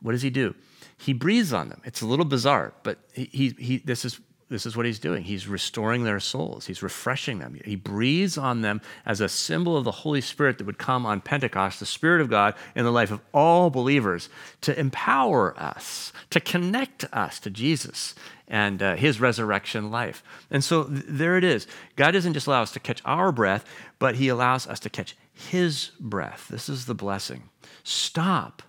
What 0.00 0.12
does 0.12 0.22
he 0.22 0.30
do? 0.30 0.54
He 0.96 1.12
breathes 1.12 1.52
on 1.52 1.68
them. 1.68 1.80
It's 1.84 2.00
a 2.00 2.06
little 2.06 2.24
bizarre, 2.24 2.72
but 2.82 2.98
he, 3.12 3.26
he, 3.26 3.48
he 3.58 3.78
this 3.78 4.04
is 4.04 4.20
this 4.54 4.66
is 4.66 4.76
what 4.76 4.86
he's 4.86 5.00
doing. 5.00 5.24
He's 5.24 5.48
restoring 5.48 6.04
their 6.04 6.20
souls, 6.20 6.66
he's 6.66 6.82
refreshing 6.82 7.40
them. 7.40 7.58
He 7.64 7.74
breathes 7.74 8.38
on 8.38 8.62
them 8.62 8.80
as 9.04 9.20
a 9.20 9.28
symbol 9.28 9.76
of 9.76 9.82
the 9.82 9.90
Holy 9.90 10.20
Spirit 10.20 10.58
that 10.58 10.64
would 10.64 10.78
come 10.78 11.04
on 11.04 11.20
Pentecost, 11.20 11.80
the 11.80 11.86
Spirit 11.86 12.20
of 12.20 12.30
God 12.30 12.54
in 12.76 12.84
the 12.84 12.92
life 12.92 13.10
of 13.10 13.20
all 13.32 13.68
believers 13.68 14.28
to 14.60 14.78
empower 14.78 15.58
us, 15.58 16.12
to 16.30 16.38
connect 16.38 17.04
us 17.12 17.40
to 17.40 17.50
Jesus 17.50 18.14
and 18.46 18.80
uh, 18.80 18.94
his 18.94 19.20
resurrection 19.20 19.90
life. 19.90 20.22
And 20.52 20.62
so 20.62 20.84
th- 20.84 21.04
there 21.08 21.36
it 21.36 21.42
is. 21.42 21.66
God 21.96 22.12
doesn't 22.12 22.34
just 22.34 22.46
allow 22.46 22.62
us 22.62 22.72
to 22.72 22.80
catch 22.80 23.02
our 23.04 23.32
breath, 23.32 23.64
but 23.98 24.14
he 24.14 24.28
allows 24.28 24.68
us 24.68 24.78
to 24.80 24.90
catch 24.90 25.16
his 25.32 25.90
breath. 25.98 26.46
This 26.48 26.68
is 26.68 26.86
the 26.86 26.94
blessing. 26.94 27.48
Stop 27.82 28.62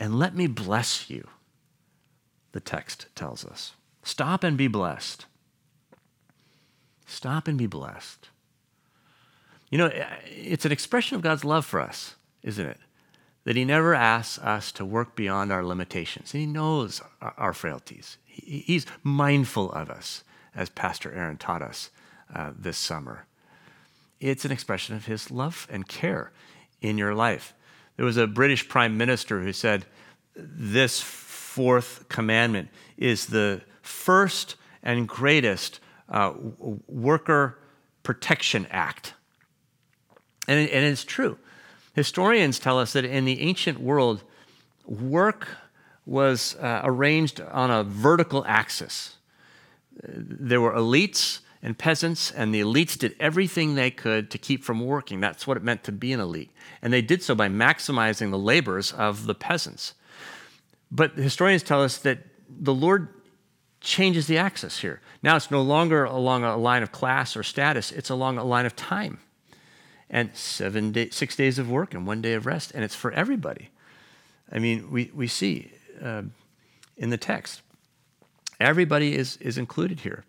and 0.00 0.18
let 0.18 0.34
me 0.34 0.48
bless 0.48 1.08
you, 1.08 1.28
the 2.50 2.58
text 2.58 3.06
tells 3.14 3.44
us. 3.44 3.74
Stop 4.02 4.44
and 4.44 4.56
be 4.56 4.68
blessed. 4.68 5.26
Stop 7.06 7.46
and 7.46 7.58
be 7.58 7.66
blessed. 7.66 8.28
You 9.70 9.78
know, 9.78 9.90
it's 10.26 10.64
an 10.64 10.72
expression 10.72 11.16
of 11.16 11.22
God's 11.22 11.44
love 11.44 11.64
for 11.64 11.80
us, 11.80 12.16
isn't 12.42 12.66
it? 12.66 12.78
That 13.44 13.56
He 13.56 13.64
never 13.64 13.94
asks 13.94 14.38
us 14.38 14.72
to 14.72 14.84
work 14.84 15.16
beyond 15.16 15.52
our 15.52 15.64
limitations. 15.64 16.32
He 16.32 16.46
knows 16.46 17.00
our 17.20 17.52
frailties. 17.52 18.18
He's 18.24 18.86
mindful 19.02 19.70
of 19.72 19.90
us, 19.90 20.24
as 20.54 20.68
Pastor 20.68 21.12
Aaron 21.12 21.38
taught 21.38 21.62
us 21.62 21.90
uh, 22.34 22.52
this 22.58 22.76
summer. 22.76 23.26
It's 24.20 24.44
an 24.44 24.52
expression 24.52 24.94
of 24.94 25.06
His 25.06 25.30
love 25.30 25.66
and 25.70 25.88
care 25.88 26.32
in 26.80 26.98
your 26.98 27.14
life. 27.14 27.54
There 27.96 28.06
was 28.06 28.16
a 28.16 28.26
British 28.26 28.68
prime 28.68 28.96
minister 28.96 29.40
who 29.40 29.52
said, 29.52 29.86
This 30.34 31.00
fourth 31.00 32.08
commandment 32.08 32.68
is 32.96 33.26
the 33.26 33.62
first 33.82 34.56
and 34.82 35.06
greatest 35.06 35.80
uh, 36.08 36.32
worker 36.88 37.58
protection 38.02 38.66
act 38.70 39.14
and, 40.48 40.58
it, 40.58 40.72
and 40.72 40.84
it's 40.84 41.04
true. 41.04 41.38
Historians 41.94 42.58
tell 42.58 42.78
us 42.78 42.92
that 42.94 43.04
in 43.04 43.24
the 43.24 43.40
ancient 43.40 43.80
world, 43.80 44.22
work 44.86 45.48
was 46.04 46.56
uh, 46.56 46.80
arranged 46.84 47.40
on 47.40 47.70
a 47.70 47.84
vertical 47.84 48.44
axis. 48.46 49.16
There 50.02 50.60
were 50.60 50.72
elites 50.72 51.40
and 51.62 51.78
peasants, 51.78 52.32
and 52.32 52.52
the 52.52 52.60
elites 52.60 52.98
did 52.98 53.14
everything 53.20 53.74
they 53.74 53.90
could 53.90 54.30
to 54.30 54.38
keep 54.38 54.64
from 54.64 54.84
working. 54.84 55.20
That's 55.20 55.46
what 55.46 55.56
it 55.56 55.62
meant 55.62 55.84
to 55.84 55.92
be 55.92 56.12
an 56.12 56.18
elite. 56.18 56.50
And 56.80 56.92
they 56.92 57.02
did 57.02 57.22
so 57.22 57.34
by 57.34 57.48
maximizing 57.48 58.30
the 58.30 58.38
labors 58.38 58.90
of 58.92 59.26
the 59.26 59.34
peasants. 59.34 59.94
But 60.90 61.12
historians 61.12 61.62
tell 61.62 61.82
us 61.82 61.98
that 61.98 62.18
the 62.48 62.74
Lord 62.74 63.08
changes 63.82 64.26
the 64.26 64.38
axis 64.38 64.78
here. 64.78 65.00
Now 65.22 65.36
it's 65.36 65.50
no 65.50 65.62
longer 65.62 66.04
along 66.04 66.44
a 66.44 66.56
line 66.56 66.82
of 66.82 66.92
class 66.92 67.36
or 67.36 67.42
status, 67.42 67.92
it's 67.92 68.10
along 68.10 68.38
a 68.38 68.44
line 68.44 68.66
of 68.66 68.76
time 68.76 69.18
and 70.12 70.30
seven 70.36 70.92
day, 70.92 71.08
six 71.08 71.34
days 71.34 71.58
of 71.58 71.70
work 71.70 71.94
and 71.94 72.06
one 72.06 72.20
day 72.20 72.34
of 72.34 72.44
rest, 72.44 72.70
and 72.74 72.84
it's 72.84 72.94
for 72.94 73.10
everybody. 73.12 73.70
I 74.52 74.58
mean, 74.58 74.90
we, 74.90 75.10
we 75.14 75.26
see 75.26 75.72
uh, 76.02 76.22
in 76.98 77.08
the 77.08 77.16
text, 77.16 77.62
everybody 78.60 79.16
is, 79.16 79.38
is 79.38 79.56
included 79.56 80.00
here. 80.00 80.24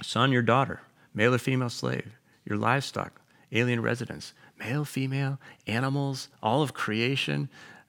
Son, 0.00 0.30
your 0.30 0.42
daughter, 0.42 0.80
male 1.12 1.34
or 1.34 1.38
female 1.38 1.68
slave, 1.68 2.12
your 2.44 2.56
livestock, 2.56 3.20
alien 3.50 3.82
residents, 3.82 4.32
male, 4.56 4.84
female, 4.84 5.40
animals, 5.66 6.28
all 6.42 6.62
of 6.62 6.72
creation, 6.72 7.48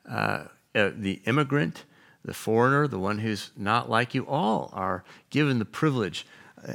uh, 0.09 0.45
uh, 0.73 0.89
the 0.95 1.21
immigrant, 1.25 1.85
the 2.23 2.33
foreigner, 2.33 2.87
the 2.87 2.99
one 2.99 3.19
who's 3.19 3.51
not 3.57 3.89
like 3.89 4.13
you, 4.13 4.25
all 4.27 4.69
are 4.73 5.03
given 5.29 5.59
the 5.59 5.65
privilege 5.65 6.25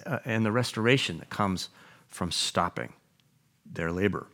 uh, 0.06 0.18
and 0.24 0.44
the 0.44 0.52
restoration 0.52 1.18
that 1.18 1.30
comes 1.30 1.68
from 2.08 2.30
stopping 2.30 2.92
their 3.64 3.92
labor. 3.92 4.26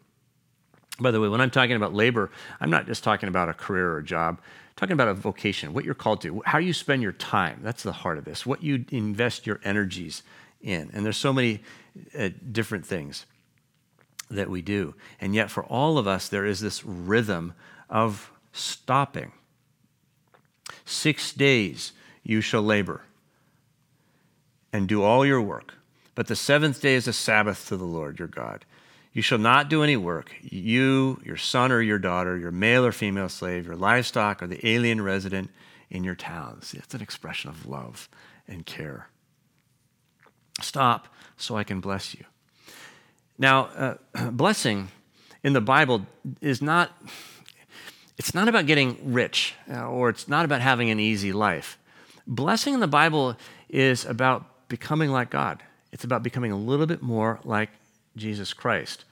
By 1.01 1.11
the 1.11 1.21
way, 1.21 1.29
when 1.29 1.41
I'm 1.41 1.51
talking 1.51 1.77
about 1.77 1.95
labor, 1.95 2.31
I'm 2.61 2.71
not 2.71 2.87
just 2.87 3.03
talking 3.03 3.29
about 3.29 3.49
a 3.49 3.55
career 3.55 3.91
or 3.91 3.99
a 3.99 4.05
job. 4.05 4.39
I'm 4.41 4.75
talking 4.77 4.93
about 4.93 5.09
a 5.09 5.15
vocation, 5.15 5.73
what 5.73 5.85
you're 5.85 5.95
called 5.95 6.21
to, 6.23 6.43
how 6.47 6.59
you 6.59 6.73
spend 6.73 7.03
your 7.03 7.13
time. 7.13 7.61
That's 7.63 7.83
the 7.83 7.93
heart 7.93 8.19
of 8.19 8.25
this. 8.25 8.47
What 8.47 8.63
you 8.63 8.85
invest 8.91 9.47
your 9.47 9.61
energies 9.65 10.23
in. 10.61 10.91
And 10.93 11.05
there's 11.05 11.17
so 11.17 11.33
many 11.33 11.63
uh, 12.19 12.31
different 12.51 12.87
things 12.87 13.27
that 14.31 14.49
we 14.49 14.63
do. 14.63 14.95
And 15.21 15.35
yet 15.35 15.51
for 15.51 15.65
all 15.65 15.99
of 15.99 16.07
us 16.07 16.29
there 16.29 16.47
is 16.47 16.61
this 16.61 16.85
rhythm 16.85 17.55
of 17.91 18.31
stopping. 18.53 19.33
6 20.85 21.33
days 21.33 21.93
you 22.23 22.41
shall 22.41 22.63
labor 22.63 23.03
and 24.73 24.89
do 24.89 25.03
all 25.03 25.25
your 25.25 25.41
work. 25.41 25.75
But 26.15 26.27
the 26.27 26.37
seventh 26.37 26.81
day 26.81 26.95
is 26.95 27.09
a 27.09 27.13
Sabbath 27.13 27.69
to 27.69 27.77
the 27.77 27.85
Lord 27.85 28.19
your 28.19 28.29
God. 28.29 28.65
You 29.13 29.23
shall 29.23 29.39
not 29.39 29.69
do 29.69 29.83
any 29.83 29.97
work, 29.97 30.35
you, 30.41 31.21
your 31.25 31.37
son 31.37 31.71
or 31.71 31.83
your 31.83 31.99
daughter, 31.99 32.37
your 32.37 32.51
male 32.51 32.85
or 32.85 32.93
female 32.93 33.29
slave, 33.29 33.67
your 33.67 33.77
livestock, 33.77 34.43
or 34.43 34.47
the 34.47 34.67
alien 34.67 35.03
resident 35.03 35.51
in 35.91 36.03
your 36.03 36.15
towns. 36.15 36.73
It's 36.75 36.95
an 36.95 37.03
expression 37.03 37.51
of 37.51 37.67
love 37.67 38.09
and 38.49 38.65
care. 38.65 39.09
Stop 40.63 41.09
so 41.37 41.57
I 41.57 41.65
can 41.65 41.81
bless 41.81 42.15
you. 42.15 42.25
Now, 43.39 43.99
uh, 44.15 44.31
blessing 44.31 44.89
in 45.43 45.53
the 45.53 45.61
Bible 45.61 46.07
is 46.41 46.63
not, 46.63 46.93
it's 48.19 48.35
not 48.35 48.49
about 48.49 48.67
getting 48.67 49.13
rich 49.13 49.55
uh, 49.71 49.87
or 49.87 50.09
it's 50.09 50.29
not 50.29 50.45
about 50.45 50.61
having 50.61 50.91
an 50.91 51.01
easy 51.01 51.33
life. 51.33 51.79
Blessing 52.27 52.75
in 52.75 52.81
the 52.81 52.87
Bible 52.87 53.37
is 53.69 54.05
about 54.05 54.69
becoming 54.69 55.11
like 55.11 55.31
God. 55.31 55.63
It's 55.93 56.05
about 56.05 56.23
becoming 56.23 56.53
a 56.53 56.57
little 56.57 56.87
bit 56.87 57.03
more 57.03 57.41
like 57.45 57.71
Jesus 58.17 58.53
Christ. 58.53 59.05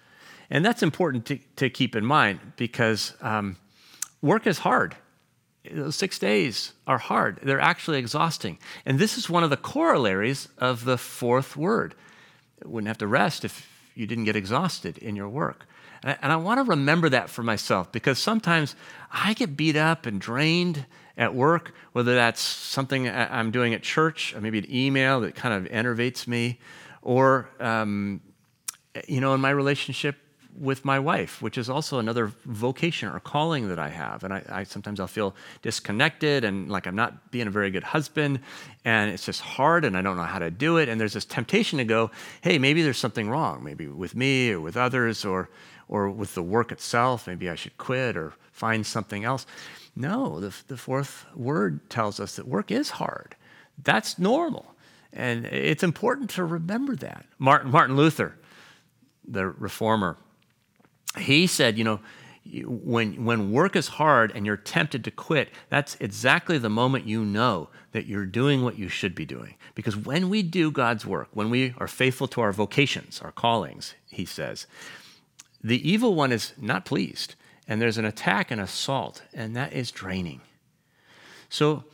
And 0.50 0.64
that's 0.64 0.82
important 0.82 1.26
to, 1.26 1.38
to 1.56 1.70
keep 1.70 1.94
in 1.94 2.04
mind 2.04 2.40
because 2.56 3.14
um, 3.20 3.56
work 4.20 4.46
is 4.46 4.58
hard. 4.58 4.96
Those 5.70 5.96
six 5.96 6.18
days 6.18 6.72
are 6.86 6.98
hard, 6.98 7.38
they're 7.42 7.60
actually 7.60 7.98
exhausting. 7.98 8.58
And 8.86 8.98
this 8.98 9.18
is 9.18 9.28
one 9.28 9.44
of 9.44 9.50
the 9.50 9.56
corollaries 9.56 10.48
of 10.58 10.84
the 10.84 10.96
fourth 10.96 11.56
word. 11.56 11.94
You 12.64 12.70
wouldn't 12.70 12.88
have 12.88 12.98
to 12.98 13.06
rest 13.06 13.44
if 13.44 13.68
you 13.94 14.06
didn't 14.06 14.24
get 14.24 14.36
exhausted 14.36 14.96
in 14.98 15.16
your 15.16 15.28
work. 15.28 15.66
And 16.02 16.12
I, 16.12 16.18
and 16.22 16.32
I 16.32 16.36
want 16.36 16.58
to 16.58 16.70
remember 16.70 17.08
that 17.10 17.30
for 17.30 17.42
myself 17.42 17.92
because 17.92 18.18
sometimes 18.18 18.76
I 19.12 19.34
get 19.34 19.56
beat 19.56 19.76
up 19.76 20.06
and 20.06 20.20
drained 20.20 20.86
at 21.16 21.34
work, 21.34 21.74
whether 21.92 22.14
that's 22.14 22.40
something 22.40 23.08
I'm 23.08 23.50
doing 23.50 23.74
at 23.74 23.82
church, 23.82 24.34
or 24.34 24.40
maybe 24.40 24.58
an 24.58 24.66
email 24.70 25.20
that 25.20 25.34
kind 25.34 25.54
of 25.54 25.70
enervates 25.70 26.26
me, 26.26 26.58
or 27.02 27.50
um, 27.60 28.20
you 29.06 29.20
know, 29.20 29.34
in 29.34 29.40
my 29.40 29.50
relationship 29.50 30.16
with 30.58 30.84
my 30.84 30.98
wife, 30.98 31.40
which 31.40 31.56
is 31.56 31.70
also 31.70 31.98
another 31.98 32.32
vocation 32.44 33.08
or 33.08 33.20
calling 33.20 33.68
that 33.68 33.78
I 33.78 33.88
have. 33.88 34.24
And 34.24 34.34
I, 34.34 34.42
I, 34.48 34.64
sometimes 34.64 34.98
I'll 34.98 35.06
feel 35.06 35.34
disconnected 35.62 36.44
and 36.44 36.68
like 36.68 36.86
I'm 36.86 36.96
not 36.96 37.30
being 37.30 37.46
a 37.46 37.50
very 37.50 37.70
good 37.70 37.84
husband, 37.84 38.40
and 38.84 39.10
it's 39.10 39.24
just 39.24 39.40
hard, 39.40 39.84
and 39.84 39.96
I 39.96 40.02
don't 40.02 40.16
know 40.16 40.24
how 40.24 40.38
to 40.38 40.50
do 40.50 40.78
it. 40.78 40.88
And 40.88 41.00
there's 41.00 41.12
this 41.12 41.24
temptation 41.24 41.78
to 41.78 41.84
go, 41.84 42.10
hey, 42.40 42.58
maybe 42.58 42.82
there's 42.82 42.98
something 42.98 43.28
wrong, 43.28 43.62
maybe 43.62 43.86
with 43.86 44.16
me 44.16 44.50
or 44.50 44.60
with 44.60 44.76
others 44.76 45.24
or 45.24 45.50
or 45.90 46.08
with 46.08 46.34
the 46.34 46.42
work 46.42 46.72
itself. 46.72 47.26
Maybe 47.26 47.50
I 47.50 47.56
should 47.56 47.76
quit 47.76 48.16
or 48.16 48.32
find 48.52 48.86
something 48.86 49.24
else. 49.24 49.44
No, 49.94 50.40
the, 50.40 50.54
the 50.68 50.76
fourth 50.76 51.26
word 51.34 51.90
tells 51.90 52.20
us 52.20 52.36
that 52.36 52.46
work 52.46 52.70
is 52.70 52.90
hard. 52.90 53.34
That's 53.82 54.18
normal. 54.18 54.74
And 55.12 55.44
it's 55.46 55.82
important 55.82 56.30
to 56.30 56.44
remember 56.44 56.94
that. 56.96 57.26
Martin, 57.38 57.72
Martin 57.72 57.96
Luther, 57.96 58.38
the 59.26 59.48
reformer, 59.48 60.16
he 61.18 61.48
said, 61.48 61.76
you 61.76 61.82
know, 61.82 62.00
when, 62.64 63.24
when 63.24 63.50
work 63.50 63.74
is 63.74 63.88
hard 63.88 64.32
and 64.34 64.46
you're 64.46 64.56
tempted 64.56 65.04
to 65.04 65.10
quit, 65.10 65.50
that's 65.68 65.96
exactly 66.00 66.56
the 66.56 66.70
moment 66.70 67.06
you 67.06 67.24
know 67.24 67.68
that 67.92 68.06
you're 68.06 68.26
doing 68.26 68.62
what 68.62 68.78
you 68.78 68.88
should 68.88 69.14
be 69.14 69.26
doing. 69.26 69.56
Because 69.74 69.96
when 69.96 70.28
we 70.30 70.42
do 70.42 70.70
God's 70.70 71.04
work, 71.04 71.28
when 71.32 71.50
we 71.50 71.74
are 71.78 71.88
faithful 71.88 72.28
to 72.28 72.40
our 72.40 72.52
vocations, 72.52 73.20
our 73.20 73.32
callings, 73.32 73.94
he 74.06 74.24
says, 74.24 74.66
the 75.62 75.88
evil 75.88 76.14
one 76.14 76.32
is 76.32 76.52
not 76.58 76.84
pleased. 76.84 77.34
And 77.68 77.80
there's 77.80 77.98
an 77.98 78.04
attack 78.04 78.50
and 78.50 78.60
assault, 78.60 79.22
and 79.32 79.54
that 79.54 79.72
is 79.72 79.92
draining. 79.92 80.40
So 81.48 81.84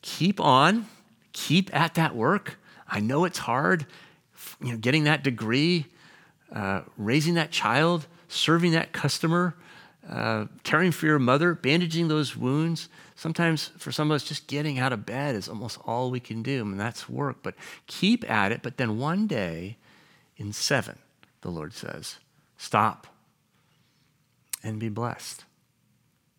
keep 0.00 0.40
on, 0.40 0.86
keep 1.34 1.74
at 1.74 1.94
that 1.94 2.16
work. 2.16 2.58
I 2.88 3.00
know 3.00 3.26
it's 3.26 3.40
hard, 3.40 3.84
you 4.62 4.72
know, 4.72 4.78
getting 4.78 5.04
that 5.04 5.22
degree, 5.22 5.86
uh, 6.50 6.82
raising 6.96 7.34
that 7.34 7.50
child, 7.50 8.06
serving 8.28 8.72
that 8.72 8.92
customer, 8.92 9.54
uh, 10.08 10.46
caring 10.62 10.90
for 10.90 11.04
your 11.04 11.18
mother, 11.18 11.54
bandaging 11.54 12.08
those 12.08 12.34
wounds. 12.34 12.88
Sometimes 13.14 13.72
for 13.76 13.92
some 13.92 14.10
of 14.10 14.14
us, 14.14 14.24
just 14.24 14.46
getting 14.46 14.78
out 14.78 14.92
of 14.92 15.04
bed 15.04 15.34
is 15.34 15.50
almost 15.50 15.78
all 15.84 16.10
we 16.10 16.20
can 16.20 16.42
do, 16.42 16.62
and 16.62 16.80
that's 16.80 17.10
work. 17.10 17.38
But 17.42 17.56
keep 17.86 18.30
at 18.30 18.52
it. 18.52 18.62
But 18.62 18.78
then 18.78 18.98
one 18.98 19.26
day 19.26 19.76
in 20.38 20.54
seven, 20.54 20.98
the 21.42 21.50
Lord 21.50 21.74
says, 21.74 22.16
stop 22.56 23.06
and 24.66 24.80
be 24.80 24.88
blessed. 24.88 25.44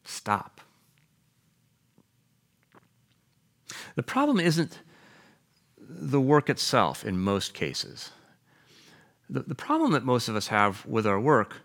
Stop. 0.03 0.59
The 3.95 4.03
problem 4.03 4.39
isn't 4.39 4.79
the 5.79 6.19
work 6.19 6.49
itself 6.49 7.05
in 7.05 7.17
most 7.17 7.53
cases. 7.53 8.11
The, 9.29 9.43
the 9.43 9.55
problem 9.55 9.93
that 9.93 10.03
most 10.03 10.27
of 10.27 10.35
us 10.35 10.47
have 10.47 10.85
with 10.85 11.07
our 11.07 11.19
work 11.19 11.61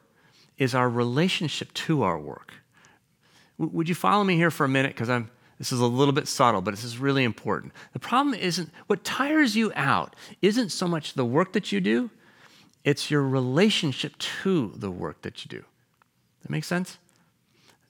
is 0.57 0.73
our 0.73 0.89
relationship 0.89 1.75
to 1.75 2.05
our 2.05 2.19
work. 2.19 2.53
W- 3.59 3.77
would 3.77 3.89
you 3.89 3.97
follow 3.97 4.23
me 4.23 4.37
here 4.37 4.51
for 4.53 4.65
a 4.65 4.69
minute? 4.69 4.93
Because 4.93 5.11
I'm 5.11 5.31
this 5.59 5.71
is 5.71 5.81
a 5.81 5.87
little 5.87 6.15
bit 6.15 6.27
subtle, 6.27 6.61
but 6.61 6.73
this 6.73 6.83
is 6.83 6.99
really 6.99 7.23
important. 7.23 7.73
The 7.93 8.01
problem 8.01 8.35
isn't 8.35 8.71
what 8.89 9.05
tires 9.05 9.55
you 9.55 9.73
out 9.77 10.17
isn't 10.41 10.71
so 10.71 10.89
much 10.89 11.15
the 11.15 11.25
work 11.25 11.53
that 11.53 11.71
you 11.71 11.81
do, 11.81 12.11
it's 12.83 13.13
your 13.13 13.23
relationship 13.23 14.19
to 14.43 14.73
the 14.77 14.91
work 14.91 15.23
that 15.23 15.45
you 15.45 15.49
do. 15.49 15.65
That 16.43 16.51
makes 16.51 16.67
sense? 16.67 16.99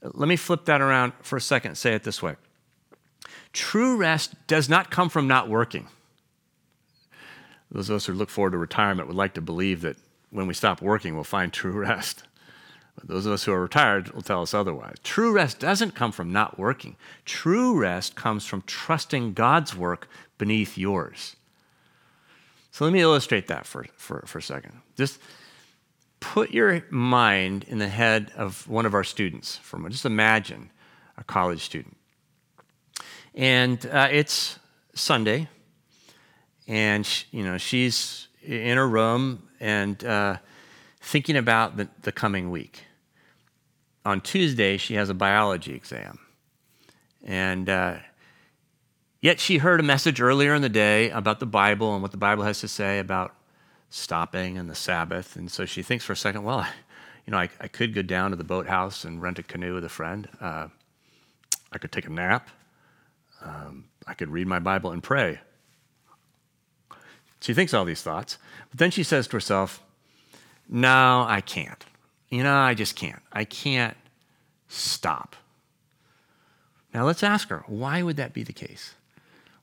Let 0.03 0.29
me 0.29 0.37
flip 0.37 0.65
that 0.65 0.81
around 0.81 1.13
for 1.23 1.37
a 1.37 1.41
second 1.41 1.77
say 1.77 1.95
it 1.95 2.05
this 2.05 2.23
way. 2.23 2.37
True 3.53 3.97
rest 3.97 4.35
does 4.47 4.69
not 4.69 4.91
come 4.91 5.09
from 5.09 5.29
not 5.29 5.49
working. 5.49 5.89
those 7.71 7.89
of 7.89 7.97
us 7.97 8.07
who 8.07 8.13
look 8.13 8.31
forward 8.31 8.53
to 8.53 8.59
retirement 8.59 9.09
would 9.09 9.17
like 9.17 9.35
to 9.35 9.41
believe 9.41 9.83
that 9.83 9.97
when 10.31 10.47
we 10.47 10.55
stop 10.55 10.83
working, 10.83 11.15
we'll 11.15 11.25
find 11.25 11.53
true 11.53 11.73
rest. 11.73 12.25
But 12.97 13.09
those 13.09 13.27
of 13.27 13.33
us 13.33 13.45
who 13.45 13.53
are 13.53 13.63
retired 13.63 14.11
will 14.11 14.23
tell 14.23 14.43
us 14.43 14.55
otherwise. 14.55 14.97
True 15.03 15.33
rest 15.33 15.59
doesn't 15.59 15.95
come 15.95 16.13
from 16.13 16.33
not 16.33 16.59
working, 16.59 16.97
true 17.25 17.79
rest 17.79 18.15
comes 18.17 18.47
from 18.47 18.63
trusting 18.67 19.35
God's 19.35 19.75
work 19.75 20.09
beneath 20.39 20.77
yours. 20.77 21.37
So 22.71 22.85
let 22.85 22.93
me 22.93 23.01
illustrate 23.01 23.49
that 23.49 23.67
for, 23.67 23.87
for, 23.97 24.25
for 24.27 24.39
a 24.39 24.43
second. 24.43 24.73
Just 24.97 25.21
put 26.23 26.53
your 26.53 26.85
mind 26.89 27.65
in 27.67 27.79
the 27.79 27.89
head 27.89 28.31
of 28.37 28.67
one 28.69 28.87
of 28.87 28.95
our 28.95 29.03
students. 29.05 29.57
From 29.57 29.91
just 29.91 30.07
imagine 30.07 30.71
a 31.19 31.25
college 31.25 31.63
student, 31.63 31.97
and 33.35 33.85
uh, 33.87 34.09
it's 34.11 34.59
Sunday, 34.95 35.49
and 36.67 37.05
she, 37.05 37.27
you 37.33 37.45
know 37.45 37.59
she's 37.59 38.29
in 38.43 38.77
her 38.77 38.89
room 38.89 39.49
and 39.61 40.03
uh, 40.05 40.37
thinking 41.01 41.37
about 41.37 41.77
the, 41.77 41.89
the 42.03 42.13
coming 42.13 42.51
week. 42.51 42.85
On 44.05 44.21
Tuesday, 44.21 44.77
she 44.77 44.95
has 44.95 45.11
a 45.11 45.15
biology 45.15 45.75
exam, 45.75 46.21
and 47.25 47.69
uh, 47.69 47.97
yet 49.21 49.41
she 49.41 49.59
heard 49.59 49.81
a 49.81 49.83
message 49.83 50.21
earlier 50.21 50.55
in 50.55 50.63
the 50.63 50.69
day 50.69 51.11
about 51.11 51.41
the 51.41 51.47
Bible 51.47 51.95
and 51.95 52.03
what 52.03 52.13
the 52.13 52.17
Bible 52.17 52.45
has 52.45 52.61
to 52.61 52.69
say 52.69 53.01
about 53.01 53.35
stopping 53.93 54.57
and 54.59 54.69
the 54.69 54.75
Sabbath. 54.75 55.37
And 55.37 55.51
so 55.51 55.67
she 55.67 55.83
thinks 55.83 56.05
for 56.05 56.15
a 56.15 56.17
second, 56.17 56.43
well, 56.43 56.67
you 57.27 57.31
know, 57.31 57.39
I, 57.39 57.49
I 57.61 57.69
could 57.69 57.95
go 57.95 58.03
down 58.03 58.31
to 58.31 58.37
the 58.37 58.45
boathouse 58.45 59.05
and 59.05 59.23
rent 59.23 59.39
a 59.39 59.43
canoe 59.43 59.75
with 59.75 59.85
a 59.85 59.89
friend. 59.89 60.29
Uh, 60.41 60.69
I 61.71 61.79
could 61.79 61.93
take 61.93 62.07
a 62.07 62.11
nap. 62.11 62.49
Um, 63.45 63.85
I 64.07 64.15
could 64.15 64.31
read 64.31 64.47
my 64.47 64.59
Bible 64.59 64.91
and 64.91 65.03
pray. 65.03 65.41
She 67.41 67.55
thinks 67.55 67.75
all 67.75 67.85
these 67.85 68.03
thoughts, 68.03 68.39
but 68.71 68.79
then 68.79 68.91
she 68.91 69.03
says 69.03 69.27
to 69.29 69.33
herself, 69.33 69.83
No, 70.69 71.25
I 71.29 71.41
can't. 71.41 71.85
You 72.29 72.45
know, 72.45 72.55
I 72.55 72.75
just 72.75 72.95
can't. 72.95 73.21
I 73.33 73.45
can't 73.45 73.97
stop. 74.69 75.35
Now 76.95 77.05
let's 77.05 77.23
ask 77.23 77.49
her, 77.49 77.65
why 77.67 78.03
would 78.03 78.17
that 78.17 78.33
be 78.33 78.45
the 78.45 78.53
case? 78.53 78.95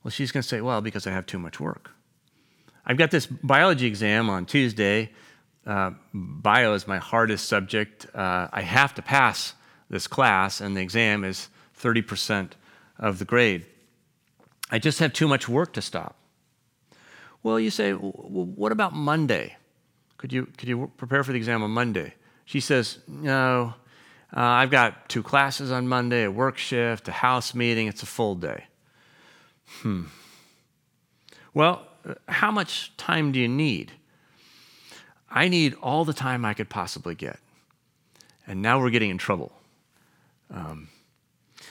Well, 0.02 0.10
she's 0.10 0.30
going 0.30 0.42
to 0.42 0.48
say, 0.48 0.60
Well, 0.60 0.82
because 0.82 1.06
I 1.06 1.10
have 1.10 1.26
too 1.26 1.38
much 1.38 1.58
work. 1.58 1.90
I've 2.84 2.96
got 2.96 3.10
this 3.10 3.26
biology 3.26 3.86
exam 3.86 4.30
on 4.30 4.46
Tuesday. 4.46 5.10
Uh, 5.66 5.90
bio 6.12 6.72
is 6.74 6.86
my 6.86 6.98
hardest 6.98 7.48
subject. 7.48 8.06
Uh, 8.14 8.48
I 8.52 8.62
have 8.62 8.94
to 8.94 9.02
pass 9.02 9.54
this 9.88 10.06
class, 10.06 10.60
and 10.60 10.76
the 10.76 10.80
exam 10.80 11.24
is 11.24 11.48
30% 11.78 12.52
of 12.98 13.18
the 13.18 13.24
grade. 13.24 13.66
I 14.70 14.78
just 14.78 14.98
have 15.00 15.12
too 15.12 15.28
much 15.28 15.48
work 15.48 15.72
to 15.74 15.82
stop. 15.82 16.16
Well, 17.42 17.58
you 17.58 17.70
say, 17.70 17.92
well, 17.92 18.12
what 18.12 18.72
about 18.72 18.94
Monday? 18.94 19.56
Could 20.18 20.32
you, 20.32 20.46
could 20.56 20.68
you 20.68 20.90
prepare 20.96 21.24
for 21.24 21.32
the 21.32 21.38
exam 21.38 21.62
on 21.62 21.70
Monday? 21.70 22.14
She 22.44 22.60
says, 22.60 22.98
no, 23.08 23.74
uh, 24.36 24.40
I've 24.40 24.70
got 24.70 25.08
two 25.08 25.22
classes 25.22 25.72
on 25.72 25.88
Monday, 25.88 26.24
a 26.24 26.30
work 26.30 26.58
shift, 26.58 27.08
a 27.08 27.12
house 27.12 27.54
meeting, 27.54 27.86
it's 27.86 28.02
a 28.02 28.06
full 28.06 28.34
day. 28.34 28.64
Hmm. 29.82 30.04
Well, 31.54 31.86
how 32.28 32.50
much 32.50 32.96
time 32.96 33.32
do 33.32 33.38
you 33.38 33.48
need? 33.48 33.92
I 35.30 35.48
need 35.48 35.74
all 35.82 36.04
the 36.04 36.12
time 36.12 36.44
I 36.44 36.54
could 36.54 36.68
possibly 36.68 37.14
get. 37.14 37.38
And 38.46 38.62
now 38.62 38.80
we're 38.80 38.90
getting 38.90 39.10
in 39.10 39.18
trouble. 39.18 39.52
Um, 40.52 40.88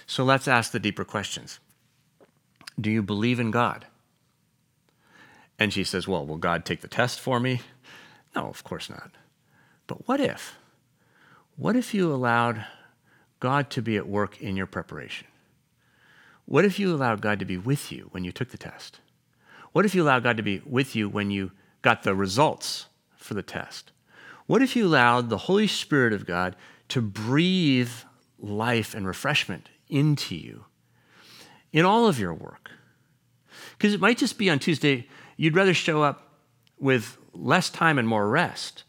so 0.06 0.24
let's 0.24 0.48
ask 0.48 0.72
the 0.72 0.80
deeper 0.80 1.04
questions 1.04 1.60
Do 2.80 2.90
you 2.90 3.04
believe 3.04 3.40
in 3.40 3.52
God? 3.52 3.86
And 5.58 5.74
she 5.74 5.84
says, 5.84 6.08
Well, 6.08 6.26
will 6.26 6.38
God 6.38 6.64
take 6.64 6.82
the 6.82 6.88
test 6.88 7.20
for 7.20 7.40
me? 7.40 7.62
No, 8.36 8.48
of 8.48 8.64
course 8.64 8.90
not. 8.90 9.12
But 9.88 10.08
what 10.08 10.22
if? 10.22 10.56
What 11.58 11.76
if 11.76 11.94
you 11.94 12.14
allowed 12.14 12.66
God 13.40 13.70
to 13.72 13.82
be 13.82 13.98
at 13.98 14.08
work 14.08 14.40
in 14.42 14.56
your 14.56 14.68
preparation? 14.68 15.28
What 16.46 16.64
if 16.64 16.80
you 16.80 16.94
allowed 16.94 17.22
God 17.22 17.40
to 17.40 17.46
be 17.46 17.58
with 17.58 17.92
you 17.92 18.08
when 18.12 18.24
you 18.24 18.32
took 18.32 18.50
the 18.50 18.58
test? 18.58 19.00
What 19.72 19.86
if 19.86 19.94
you 19.94 20.04
allowed 20.04 20.24
God 20.24 20.38
to 20.38 20.44
be 20.44 20.62
with 20.66 20.96
you 20.96 21.08
when 21.10 21.32
you 21.32 21.52
got 21.82 22.04
the 22.04 22.16
results 22.16 22.88
for 23.16 23.34
the 23.34 23.44
test? 23.44 23.92
What 24.48 24.62
if 24.62 24.76
you 24.76 24.88
allowed 24.88 25.30
the 25.30 25.38
Holy 25.38 25.68
Spirit 25.68 26.14
of 26.14 26.26
God 26.26 26.56
to 26.90 27.02
breathe 27.02 27.92
life 28.40 28.96
and 28.96 29.06
refreshment 29.06 29.70
into 29.88 30.36
you 30.36 30.66
in 31.72 31.86
all 31.86 32.08
of 32.08 32.20
your 32.20 32.34
work? 32.34 32.72
Because 33.78 33.94
it 33.94 34.02
might 34.02 34.18
just 34.18 34.38
be 34.38 34.50
on 34.50 34.60
Tuesday, 34.60 35.08
you'd 35.38 35.56
rather 35.56 35.74
show 35.74 36.02
up 36.02 36.34
with 36.80 37.18
less 37.34 37.70
time 37.70 38.00
and 38.00 38.08
more 38.08 38.28
rest 38.28 38.84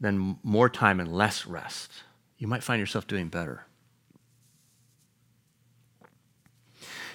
than 0.00 0.38
more 0.42 0.68
time 0.68 0.98
and 0.98 1.12
less 1.12 1.46
rest. 1.46 1.92
You 2.38 2.46
might 2.46 2.62
find 2.62 2.80
yourself 2.80 3.06
doing 3.06 3.28
better. 3.28 3.66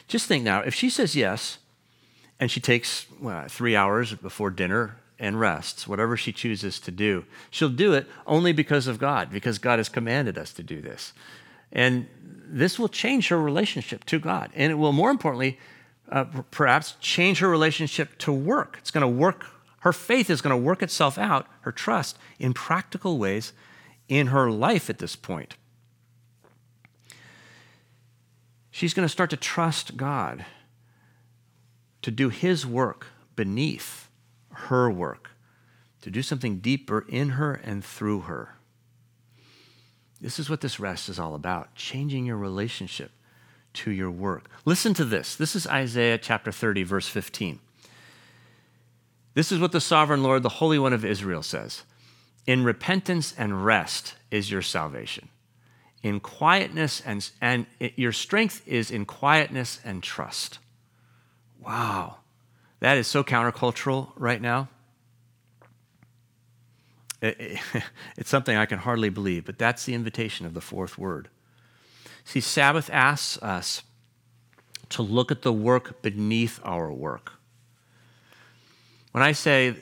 Just 0.08 0.28
think 0.28 0.44
now, 0.44 0.62
if 0.62 0.76
she 0.76 0.90
says 0.90 1.16
yes, 1.16 1.58
and 2.40 2.52
she 2.52 2.60
takes 2.60 3.06
well, 3.20 3.46
three 3.48 3.76
hours 3.76 4.14
before 4.14 4.50
dinner 4.50 4.98
and 5.18 5.40
rests, 5.40 5.88
whatever 5.88 6.18
she 6.18 6.32
chooses 6.32 6.80
to 6.82 6.92
do. 6.92 7.26
She'll 7.50 7.70
do 7.70 7.94
it 7.94 8.08
only 8.28 8.52
because 8.52 8.88
of 8.88 9.00
God, 9.00 9.32
because 9.32 9.60
God 9.60 9.80
has 9.80 9.88
commanded 9.90 10.38
us 10.38 10.52
to 10.54 10.64
do 10.64 10.82
this. 10.82 11.14
And 11.72 12.08
this 12.48 12.78
will 12.78 12.90
change 12.90 13.30
her 13.30 13.42
relationship 13.42 14.04
to 14.06 14.20
God. 14.20 14.52
And 14.56 14.72
it 14.72 14.76
will, 14.76 14.92
more 14.92 15.10
importantly, 15.10 15.58
uh, 16.12 16.26
perhaps 16.52 16.96
change 17.00 17.40
her 17.40 17.50
relationship 17.50 18.18
to 18.20 18.32
work. 18.32 18.78
It's 18.80 18.92
going 18.92 19.02
to 19.02 19.08
work, 19.08 19.46
her 19.80 19.94
faith 19.94 20.30
is 20.30 20.42
going 20.42 20.52
to 20.52 20.62
work 20.62 20.84
itself 20.84 21.18
out, 21.18 21.48
her 21.62 21.72
trust, 21.72 22.18
in 22.38 22.54
practical 22.54 23.18
ways 23.18 23.54
in 24.08 24.28
her 24.28 24.52
life 24.52 24.90
at 24.90 25.00
this 25.00 25.16
point. 25.16 25.56
She's 28.70 28.94
going 28.94 29.06
to 29.06 29.12
start 29.12 29.30
to 29.30 29.38
trust 29.38 29.96
God 29.96 30.46
to 32.06 32.12
do 32.12 32.30
His 32.30 32.68
work 32.68 33.08
beneath 33.36 34.10
her 34.52 34.92
work, 34.92 35.32
to 36.04 36.12
do 36.12 36.22
something 36.22 36.60
deeper 36.60 37.04
in 37.10 37.30
her 37.30 37.56
and 37.56 37.84
through 37.84 38.22
her. 38.22 38.58
This 40.22 40.38
is 40.38 40.48
what 40.48 40.62
this 40.62 40.80
rest 40.80 41.10
is 41.10 41.18
all 41.18 41.34
about 41.34 41.74
changing 41.74 42.28
your 42.28 42.38
relationship 42.38 43.10
to 43.74 43.90
your 43.90 44.12
work. 44.12 44.52
Listen 44.66 44.94
to 44.94 45.04
this. 45.04 45.36
This 45.36 45.56
is 45.56 45.66
Isaiah 45.66 46.20
chapter 46.20 46.52
30, 46.52 46.84
verse 46.84 47.08
15. 47.08 47.58
This 49.34 49.52
is 49.52 49.60
what 49.60 49.72
the 49.72 49.82
sovereign 49.82 50.22
Lord, 50.22 50.44
the 50.44 50.50
Holy 50.50 50.78
One 50.78 50.94
of 50.94 51.04
Israel, 51.04 51.42
says 51.42 51.86
In 52.46 52.64
repentance 52.64 53.34
and 53.36 53.66
rest 53.66 54.14
is 54.30 54.52
your 54.52 54.62
salvation. 54.62 55.30
In 56.04 56.20
quietness 56.20 57.02
and, 57.04 57.28
and 57.42 57.66
it, 57.80 57.98
your 57.98 58.12
strength 58.12 58.62
is 58.68 58.92
in 58.92 59.06
quietness 59.06 59.80
and 59.84 60.04
trust. 60.04 60.60
Wow, 61.62 62.18
that 62.80 62.98
is 62.98 63.08
so 63.08 63.24
countercultural 63.24 64.12
right 64.16 64.42
now. 64.42 64.70
It, 67.22 67.36
it, 67.40 67.60
it's 68.18 68.30
something 68.30 68.56
I 68.56 68.66
can 68.66 68.80
hardly 68.80 69.10
believe, 69.10 69.46
but 69.46 69.58
that's 69.58 69.86
the 69.86 69.94
invitation 69.94 70.46
of 70.46 70.54
the 70.54 70.62
fourth 70.62 70.98
word. 70.98 71.30
See, 72.24 72.40
Sabbath 72.40 72.90
asks 72.92 73.42
us 73.42 73.84
to 74.90 75.02
look 75.02 75.32
at 75.32 75.42
the 75.42 75.54
work 75.54 76.02
beneath 76.02 76.60
our 76.64 76.92
work. 76.92 77.34
When 79.12 79.24
I 79.24 79.32
say 79.32 79.76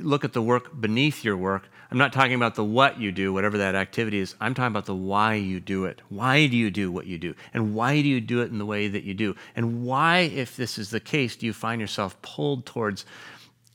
look 0.00 0.24
at 0.24 0.32
the 0.32 0.42
work 0.42 0.78
beneath 0.78 1.24
your 1.24 1.36
work, 1.36 1.68
I'm 1.90 1.98
not 1.98 2.12
talking 2.12 2.34
about 2.34 2.54
the 2.54 2.64
what 2.64 2.98
you 2.98 3.12
do, 3.12 3.32
whatever 3.32 3.58
that 3.58 3.74
activity 3.74 4.18
is. 4.18 4.34
I'm 4.40 4.54
talking 4.54 4.72
about 4.72 4.86
the 4.86 4.94
why 4.94 5.34
you 5.34 5.60
do 5.60 5.84
it. 5.84 6.02
Why 6.08 6.46
do 6.46 6.56
you 6.56 6.70
do 6.70 6.90
what 6.90 7.06
you 7.06 7.18
do? 7.18 7.34
And 7.52 7.74
why 7.74 8.02
do 8.02 8.08
you 8.08 8.20
do 8.20 8.40
it 8.40 8.50
in 8.50 8.58
the 8.58 8.66
way 8.66 8.88
that 8.88 9.04
you 9.04 9.14
do? 9.14 9.36
And 9.54 9.84
why, 9.84 10.20
if 10.20 10.56
this 10.56 10.78
is 10.78 10.90
the 10.90 11.00
case, 11.00 11.36
do 11.36 11.46
you 11.46 11.52
find 11.52 11.80
yourself 11.80 12.20
pulled 12.22 12.66
towards 12.66 13.04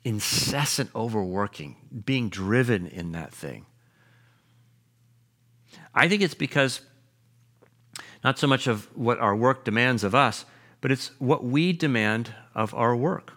incessant 0.04 0.89
overworking, 0.95 1.76
being 2.06 2.30
driven 2.30 2.88
in 2.88 3.12
that 3.12 3.34
thing? 3.34 3.65
I 5.93 6.08
think 6.08 6.22
it's 6.22 6.34
because 6.34 6.82
not 8.24 8.38
so 8.39 8.48
much 8.48 8.67
of 8.67 8.86
what 8.95 9.19
our 9.19 9.36
work 9.36 9.63
demands 9.63 10.04
of 10.04 10.13
us, 10.13 10.45
but 10.82 10.91
it's 10.91 11.12
what 11.19 11.43
we 11.43 11.74
demand 11.74 12.34
of 12.56 12.74
our 12.74 12.95
work. 12.95 13.34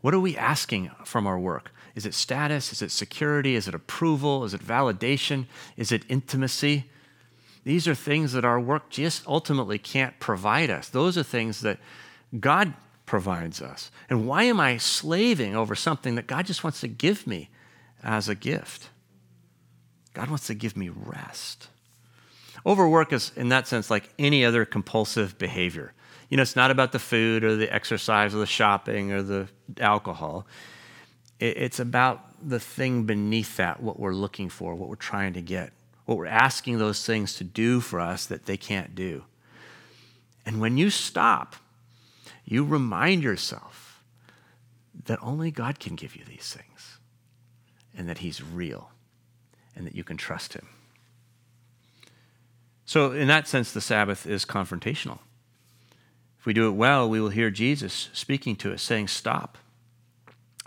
What 0.00 0.14
are 0.14 0.20
we 0.20 0.36
asking 0.36 0.90
from 1.04 1.26
our 1.26 1.38
work? 1.38 1.72
Is 1.94 2.06
it 2.06 2.14
status? 2.14 2.72
Is 2.72 2.82
it 2.82 2.90
security? 2.90 3.54
Is 3.54 3.68
it 3.68 3.74
approval? 3.74 4.44
Is 4.44 4.54
it 4.54 4.64
validation? 4.64 5.46
Is 5.76 5.92
it 5.92 6.04
intimacy? 6.08 6.84
These 7.64 7.86
are 7.86 7.94
things 7.94 8.32
that 8.32 8.44
our 8.44 8.58
work 8.58 8.90
just 8.90 9.26
ultimately 9.26 9.78
can't 9.78 10.18
provide 10.18 10.70
us. 10.70 10.88
Those 10.88 11.16
are 11.16 11.22
things 11.22 11.60
that 11.60 11.78
God 12.38 12.74
provides 13.06 13.60
us. 13.60 13.90
And 14.08 14.26
why 14.26 14.44
am 14.44 14.58
I 14.58 14.78
slaving 14.78 15.54
over 15.54 15.74
something 15.74 16.14
that 16.16 16.26
God 16.26 16.46
just 16.46 16.64
wants 16.64 16.80
to 16.80 16.88
give 16.88 17.26
me 17.26 17.50
as 18.02 18.28
a 18.28 18.34
gift? 18.34 18.88
God 20.14 20.28
wants 20.28 20.46
to 20.48 20.54
give 20.54 20.76
me 20.76 20.88
rest. 20.88 21.68
Overwork 22.64 23.12
is, 23.12 23.32
in 23.36 23.48
that 23.50 23.66
sense, 23.66 23.90
like 23.90 24.08
any 24.18 24.44
other 24.44 24.64
compulsive 24.64 25.36
behavior. 25.38 25.92
You 26.28 26.36
know, 26.36 26.42
it's 26.42 26.56
not 26.56 26.70
about 26.70 26.92
the 26.92 26.98
food 26.98 27.44
or 27.44 27.56
the 27.56 27.72
exercise 27.72 28.34
or 28.34 28.38
the 28.38 28.46
shopping 28.46 29.12
or 29.12 29.22
the 29.22 29.48
alcohol. 29.78 30.46
It's 31.42 31.80
about 31.80 32.24
the 32.40 32.60
thing 32.60 33.02
beneath 33.02 33.56
that, 33.56 33.82
what 33.82 33.98
we're 33.98 34.14
looking 34.14 34.48
for, 34.48 34.76
what 34.76 34.88
we're 34.88 34.94
trying 34.94 35.32
to 35.32 35.42
get, 35.42 35.72
what 36.04 36.16
we're 36.16 36.26
asking 36.26 36.78
those 36.78 37.04
things 37.04 37.34
to 37.34 37.44
do 37.44 37.80
for 37.80 37.98
us 37.98 38.26
that 38.26 38.46
they 38.46 38.56
can't 38.56 38.94
do. 38.94 39.24
And 40.46 40.60
when 40.60 40.76
you 40.76 40.88
stop, 40.88 41.56
you 42.44 42.64
remind 42.64 43.24
yourself 43.24 44.02
that 45.06 45.18
only 45.20 45.50
God 45.50 45.80
can 45.80 45.96
give 45.96 46.14
you 46.14 46.24
these 46.24 46.52
things 46.52 46.98
and 47.96 48.08
that 48.08 48.18
He's 48.18 48.40
real 48.40 48.90
and 49.74 49.84
that 49.84 49.96
you 49.96 50.04
can 50.04 50.16
trust 50.16 50.54
Him. 50.54 50.68
So, 52.84 53.10
in 53.10 53.26
that 53.28 53.48
sense, 53.48 53.72
the 53.72 53.80
Sabbath 53.80 54.26
is 54.26 54.44
confrontational. 54.44 55.18
If 56.38 56.46
we 56.46 56.52
do 56.52 56.68
it 56.68 56.72
well, 56.72 57.08
we 57.08 57.20
will 57.20 57.30
hear 57.30 57.50
Jesus 57.50 58.10
speaking 58.12 58.54
to 58.56 58.72
us, 58.72 58.82
saying, 58.82 59.08
Stop. 59.08 59.58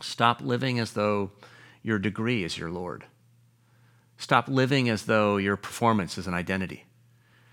Stop 0.02 0.42
living 0.42 0.80
as 0.80 0.94
though 0.94 1.32
your 1.82 2.00
degree 2.00 2.44
is 2.44 2.58
your 2.58 2.70
Lord. 2.70 3.06
Stop 4.18 4.48
living 4.48 4.90
as 4.90 5.04
though 5.04 5.38
your 5.38 5.58
performance 5.58 6.18
is 6.18 6.28
an 6.28 6.34
identity. 6.34 6.86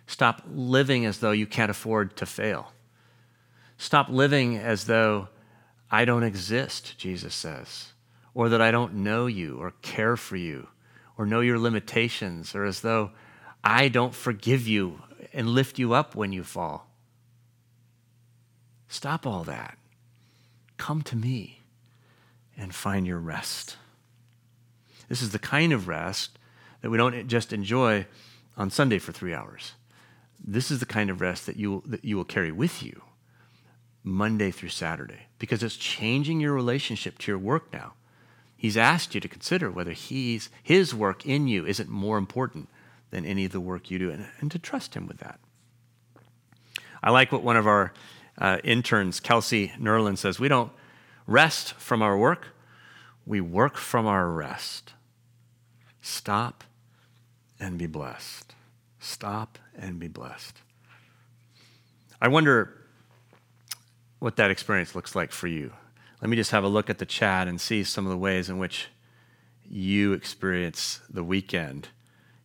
Stop 0.06 0.42
living 0.46 1.04
as 1.04 1.18
though 1.18 1.32
you 1.32 1.46
can't 1.46 1.70
afford 1.70 2.16
to 2.16 2.26
fail. 2.26 2.72
Stop 3.76 4.08
living 4.08 4.56
as 4.56 4.84
though 4.84 5.28
I 5.90 6.04
don't 6.04 6.22
exist, 6.22 6.96
Jesus 6.98 7.34
says, 7.34 7.92
or 8.34 8.48
that 8.48 8.60
I 8.60 8.70
don't 8.70 8.94
know 8.94 9.26
you 9.26 9.58
or 9.58 9.72
care 9.82 10.16
for 10.16 10.36
you 10.36 10.68
or 11.16 11.26
know 11.26 11.40
your 11.40 11.58
limitations, 11.58 12.54
or 12.54 12.64
as 12.64 12.80
though 12.80 13.10
I 13.62 13.88
don't 13.88 14.14
forgive 14.14 14.66
you 14.66 15.02
and 15.32 15.48
lift 15.48 15.78
you 15.78 15.92
up 15.92 16.14
when 16.14 16.32
you 16.32 16.42
fall. 16.42 16.88
Stop 18.88 19.26
all 19.26 19.44
that. 19.44 19.78
Come 20.78 21.02
to 21.02 21.16
me 21.16 21.61
and 22.56 22.74
find 22.74 23.06
your 23.06 23.18
rest. 23.18 23.76
This 25.08 25.22
is 25.22 25.30
the 25.30 25.38
kind 25.38 25.72
of 25.72 25.88
rest 25.88 26.38
that 26.80 26.90
we 26.90 26.96
don't 26.96 27.28
just 27.28 27.52
enjoy 27.52 28.06
on 28.56 28.70
Sunday 28.70 28.98
for 28.98 29.12
three 29.12 29.34
hours. 29.34 29.72
This 30.44 30.70
is 30.70 30.80
the 30.80 30.86
kind 30.86 31.10
of 31.10 31.20
rest 31.20 31.46
that 31.46 31.56
you, 31.56 31.82
that 31.86 32.04
you 32.04 32.16
will 32.16 32.24
carry 32.24 32.52
with 32.52 32.82
you 32.82 33.02
Monday 34.02 34.50
through 34.50 34.70
Saturday 34.70 35.26
because 35.38 35.62
it's 35.62 35.76
changing 35.76 36.40
your 36.40 36.52
relationship 36.52 37.18
to 37.18 37.30
your 37.30 37.38
work 37.38 37.72
now. 37.72 37.94
He's 38.56 38.76
asked 38.76 39.14
you 39.14 39.20
to 39.20 39.28
consider 39.28 39.70
whether 39.70 39.92
he's, 39.92 40.50
his 40.62 40.94
work 40.94 41.26
in 41.26 41.48
you 41.48 41.66
isn't 41.66 41.88
more 41.88 42.18
important 42.18 42.68
than 43.10 43.24
any 43.24 43.44
of 43.44 43.52
the 43.52 43.60
work 43.60 43.90
you 43.90 43.98
do 43.98 44.10
and, 44.10 44.26
and 44.40 44.50
to 44.50 44.58
trust 44.58 44.94
him 44.94 45.06
with 45.06 45.18
that. 45.18 45.38
I 47.02 47.10
like 47.10 47.32
what 47.32 47.42
one 47.42 47.56
of 47.56 47.66
our 47.66 47.92
uh, 48.38 48.58
interns, 48.64 49.20
Kelsey 49.20 49.72
Nerlin, 49.78 50.16
says 50.16 50.38
We 50.38 50.48
don't 50.48 50.72
rest 51.26 51.74
from 51.74 52.02
our 52.02 52.16
work, 52.16 52.48
we 53.24 53.40
work 53.40 53.76
from 53.76 54.06
our 54.06 54.28
rest. 54.28 54.92
Stop 56.00 56.64
and 57.60 57.78
be 57.78 57.86
blessed. 57.86 58.54
Stop 58.98 59.58
and 59.76 59.98
be 59.98 60.08
blessed. 60.08 60.58
I 62.20 62.28
wonder 62.28 62.74
what 64.18 64.36
that 64.36 64.50
experience 64.50 64.94
looks 64.94 65.16
like 65.16 65.32
for 65.32 65.48
you. 65.48 65.72
Let 66.20 66.28
me 66.28 66.36
just 66.36 66.52
have 66.52 66.62
a 66.62 66.68
look 66.68 66.88
at 66.88 66.98
the 66.98 67.06
chat 67.06 67.48
and 67.48 67.60
see 67.60 67.82
some 67.82 68.06
of 68.06 68.10
the 68.10 68.16
ways 68.16 68.48
in 68.48 68.58
which 68.58 68.88
you 69.68 70.12
experience 70.12 71.00
the 71.10 71.24
weekend. 71.24 71.88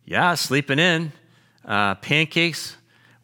Yeah, 0.04 0.34
sleeping 0.34 0.78
in, 0.78 1.12
uh, 1.64 1.94
pancakes. 1.96 2.77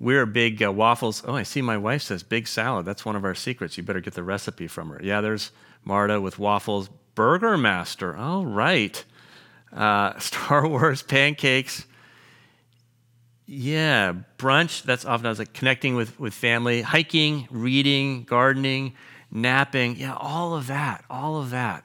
We're 0.05 0.27
big 0.27 0.63
uh, 0.63 0.71
waffles. 0.71 1.23
Oh, 1.27 1.35
I 1.35 1.45
see 1.45 1.63
my 1.63 1.79
wife 1.79 2.03
says 2.03 2.23
big 2.23 2.47
salad. 2.47 2.85
That's 2.85 3.07
one 3.07 3.17
of 3.17 3.25
our 3.25 3.35
secrets. 3.35 3.79
You 3.79 3.83
better 3.83 4.03
get 4.03 4.13
the 4.13 4.23
recipe 4.23 4.67
from 4.67 4.91
her. 4.91 5.01
Yeah, 5.03 5.23
there's 5.23 5.51
Marta 5.83 6.21
with 6.21 6.39
waffles. 6.39 6.91
Burger 7.15 7.57
Master. 7.57 8.15
All 8.15 8.45
right. 8.45 9.03
Uh, 9.73 10.19
Star 10.19 10.69
Wars 10.69 11.01
pancakes. 11.01 11.87
Yeah, 13.47 14.13
brunch. 14.37 14.83
That's 14.83 15.07
often 15.07 15.25
I 15.25 15.31
was 15.31 15.39
like 15.39 15.55
connecting 15.55 15.95
with, 15.95 16.21
with 16.21 16.35
family, 16.35 16.83
hiking, 16.83 17.49
reading, 17.51 18.25
gardening, 18.25 18.93
napping. 19.31 19.97
Yeah, 19.97 20.17
all 20.17 20.55
of 20.55 20.67
that, 20.67 21.07
all 21.09 21.41
of 21.41 21.49
that. 21.49 21.83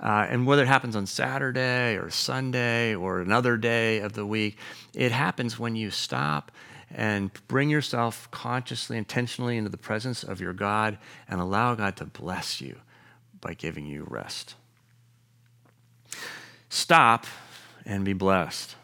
Uh, 0.00 0.26
and 0.28 0.48
whether 0.48 0.62
it 0.62 0.68
happens 0.68 0.96
on 0.96 1.06
Saturday 1.06 1.94
or 1.94 2.10
Sunday 2.10 2.96
or 2.96 3.20
another 3.20 3.56
day 3.56 4.00
of 4.00 4.14
the 4.14 4.26
week, 4.26 4.58
it 4.94 5.12
happens 5.12 5.60
when 5.60 5.76
you 5.76 5.92
stop 5.92 6.50
and 6.94 7.30
bring 7.48 7.68
yourself 7.68 8.30
consciously, 8.30 8.96
intentionally 8.96 9.56
into 9.56 9.70
the 9.70 9.76
presence 9.76 10.22
of 10.22 10.40
your 10.40 10.52
God 10.52 10.98
and 11.28 11.40
allow 11.40 11.74
God 11.74 11.96
to 11.96 12.04
bless 12.04 12.60
you 12.60 12.76
by 13.40 13.54
giving 13.54 13.86
you 13.86 14.06
rest. 14.08 14.54
Stop 16.68 17.26
and 17.84 18.04
be 18.04 18.12
blessed. 18.12 18.74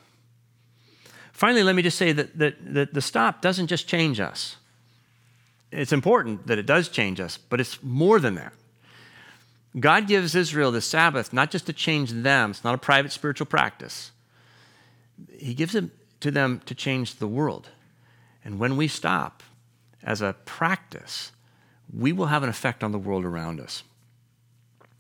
Finally, 1.33 1.63
let 1.63 1.75
me 1.75 1.83
just 1.83 1.99
say 1.99 2.13
that, 2.13 2.39
that, 2.39 2.75
that 2.75 2.95
the 2.95 3.01
stop 3.01 3.43
doesn't 3.43 3.67
just 3.67 3.89
change 3.89 4.21
us. 4.21 4.57
It's 5.71 5.93
important 5.93 6.47
that 6.47 6.59
it 6.59 6.67
does 6.67 6.89
change 6.89 7.19
us, 7.19 7.39
but 7.39 7.61
it's 7.61 7.83
more 7.83 8.21
than 8.21 8.35
that. 8.35 8.53
God 9.79 10.07
gives 10.07 10.35
Israel 10.35 10.71
the 10.71 10.83
Sabbath 10.83 11.33
not 11.33 11.51
just 11.51 11.67
to 11.67 11.73
change 11.73 12.11
them, 12.11 12.51
it's 12.51 12.63
not 12.63 12.75
a 12.75 12.79
private 12.79 13.11
spiritual 13.11 13.47
practice. 13.47 14.13
He 15.37 15.55
gives 15.55 15.75
it 15.75 15.91
to 16.21 16.31
them 16.31 16.61
to 16.67 16.75
change 16.75 17.17
the 17.17 17.27
world. 17.27 17.71
And 18.45 18.59
when 18.59 18.77
we 18.77 18.89
stop 18.89 19.43
as 20.03 20.21
a 20.21 20.35
practice, 20.45 21.33
we 21.93 22.13
will 22.13 22.27
have 22.27 22.43
an 22.43 22.49
effect 22.49 22.83
on 22.83 22.93
the 22.93 22.99
world 22.99 23.25
around 23.25 23.61
us. 23.61 23.83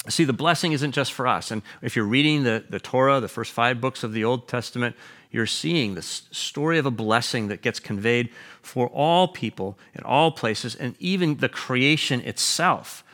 See, 0.08 0.24
the 0.24 0.32
blessing 0.32 0.72
isn't 0.72 0.92
just 0.92 1.12
for 1.12 1.28
us. 1.28 1.50
And 1.50 1.62
if 1.80 1.94
you're 1.94 2.04
reading 2.04 2.42
the, 2.42 2.64
the 2.68 2.80
Torah, 2.80 3.20
the 3.20 3.28
first 3.28 3.52
five 3.52 3.80
books 3.80 4.02
of 4.02 4.12
the 4.12 4.24
Old 4.24 4.48
Testament, 4.48 4.96
you're 5.30 5.46
seeing 5.46 5.94
the 5.94 6.02
story 6.02 6.78
of 6.78 6.86
a 6.86 6.90
blessing 6.90 7.48
that 7.48 7.62
gets 7.62 7.78
conveyed 7.78 8.30
for 8.60 8.88
all 8.88 9.28
people 9.28 9.78
in 9.94 10.02
all 10.02 10.32
places 10.32 10.74
and 10.74 10.96
even 10.98 11.36
the 11.36 11.48
creation 11.48 12.20
itself. 12.20 13.04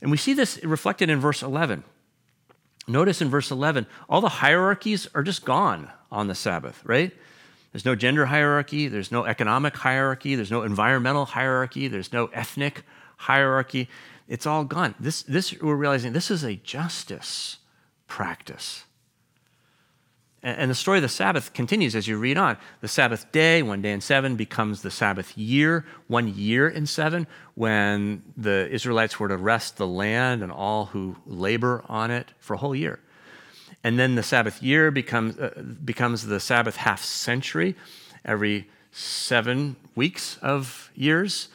And 0.00 0.10
we 0.10 0.16
see 0.16 0.32
this 0.32 0.62
reflected 0.64 1.10
in 1.10 1.20
verse 1.20 1.42
11. 1.42 1.84
Notice 2.88 3.22
in 3.22 3.28
verse 3.28 3.50
11, 3.50 3.86
all 4.08 4.20
the 4.20 4.28
hierarchies 4.28 5.06
are 5.14 5.22
just 5.22 5.44
gone 5.44 5.90
on 6.10 6.26
the 6.26 6.34
Sabbath, 6.34 6.80
right? 6.84 7.12
There's 7.72 7.84
no 7.84 7.94
gender 7.94 8.26
hierarchy, 8.26 8.88
there's 8.88 9.10
no 9.10 9.24
economic 9.24 9.76
hierarchy, 9.76 10.34
there's 10.34 10.50
no 10.50 10.62
environmental 10.62 11.24
hierarchy, 11.24 11.88
there's 11.88 12.12
no 12.12 12.26
ethnic 12.26 12.84
hierarchy. 13.16 13.88
It's 14.28 14.46
all 14.46 14.64
gone. 14.64 14.94
This, 15.00 15.22
this 15.22 15.58
we're 15.60 15.74
realizing 15.74 16.12
this 16.12 16.30
is 16.30 16.44
a 16.44 16.56
justice 16.56 17.58
practice. 18.06 18.84
And 20.44 20.68
the 20.68 20.74
story 20.74 20.98
of 20.98 21.02
the 21.02 21.08
Sabbath 21.08 21.52
continues 21.52 21.94
as 21.94 22.08
you 22.08 22.18
read 22.18 22.36
on. 22.36 22.56
The 22.80 22.88
Sabbath 22.88 23.30
day, 23.30 23.62
one 23.62 23.80
day 23.80 23.92
in 23.92 24.00
seven, 24.00 24.34
becomes 24.34 24.82
the 24.82 24.90
Sabbath 24.90 25.38
year, 25.38 25.86
one 26.08 26.34
year 26.34 26.68
in 26.68 26.84
seven, 26.86 27.28
when 27.54 28.22
the 28.36 28.68
Israelites 28.68 29.20
were 29.20 29.28
to 29.28 29.36
rest 29.36 29.76
the 29.76 29.86
land 29.86 30.42
and 30.42 30.50
all 30.50 30.86
who 30.86 31.16
labor 31.26 31.84
on 31.88 32.10
it 32.10 32.32
for 32.38 32.54
a 32.54 32.56
whole 32.56 32.74
year. 32.74 32.98
And 33.84 33.98
then 33.98 34.14
the 34.14 34.22
Sabbath 34.22 34.62
year 34.62 34.90
becomes, 34.90 35.38
uh, 35.38 35.62
becomes 35.84 36.26
the 36.26 36.40
Sabbath 36.40 36.76
half 36.76 37.02
century, 37.02 37.74
every 38.24 38.68
seven 38.92 39.76
weeks 39.94 40.38
of 40.42 40.90
years. 40.94 41.48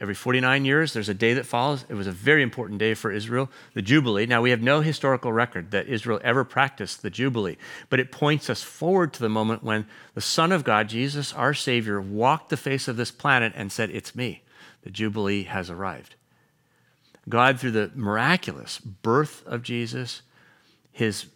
Every 0.00 0.14
49 0.14 0.64
years, 0.64 0.94
there's 0.94 1.10
a 1.10 1.14
day 1.14 1.34
that 1.34 1.44
follows. 1.44 1.84
It 1.90 1.94
was 1.94 2.06
a 2.06 2.12
very 2.12 2.42
important 2.42 2.78
day 2.78 2.94
for 2.94 3.12
Israel, 3.12 3.50
the 3.74 3.82
Jubilee. 3.82 4.24
Now, 4.24 4.40
we 4.40 4.48
have 4.48 4.62
no 4.62 4.80
historical 4.80 5.30
record 5.30 5.72
that 5.72 5.88
Israel 5.88 6.18
ever 6.24 6.42
practiced 6.42 7.02
the 7.02 7.10
Jubilee, 7.10 7.58
but 7.90 8.00
it 8.00 8.10
points 8.10 8.48
us 8.48 8.62
forward 8.62 9.12
to 9.12 9.20
the 9.20 9.28
moment 9.28 9.62
when 9.62 9.86
the 10.14 10.22
Son 10.22 10.52
of 10.52 10.64
God, 10.64 10.88
Jesus, 10.88 11.34
our 11.34 11.52
Savior, 11.52 12.00
walked 12.00 12.48
the 12.48 12.56
face 12.56 12.88
of 12.88 12.96
this 12.96 13.10
planet 13.10 13.52
and 13.54 13.70
said, 13.70 13.90
It's 13.90 14.14
me. 14.14 14.42
The 14.84 14.90
Jubilee 14.90 15.42
has 15.42 15.68
arrived. 15.68 16.14
God, 17.28 17.60
through 17.60 17.72
the 17.72 17.90
miraculous 17.94 18.78
birth 18.78 19.46
of 19.46 19.62
Jesus, 19.62 20.22
his 20.90 21.26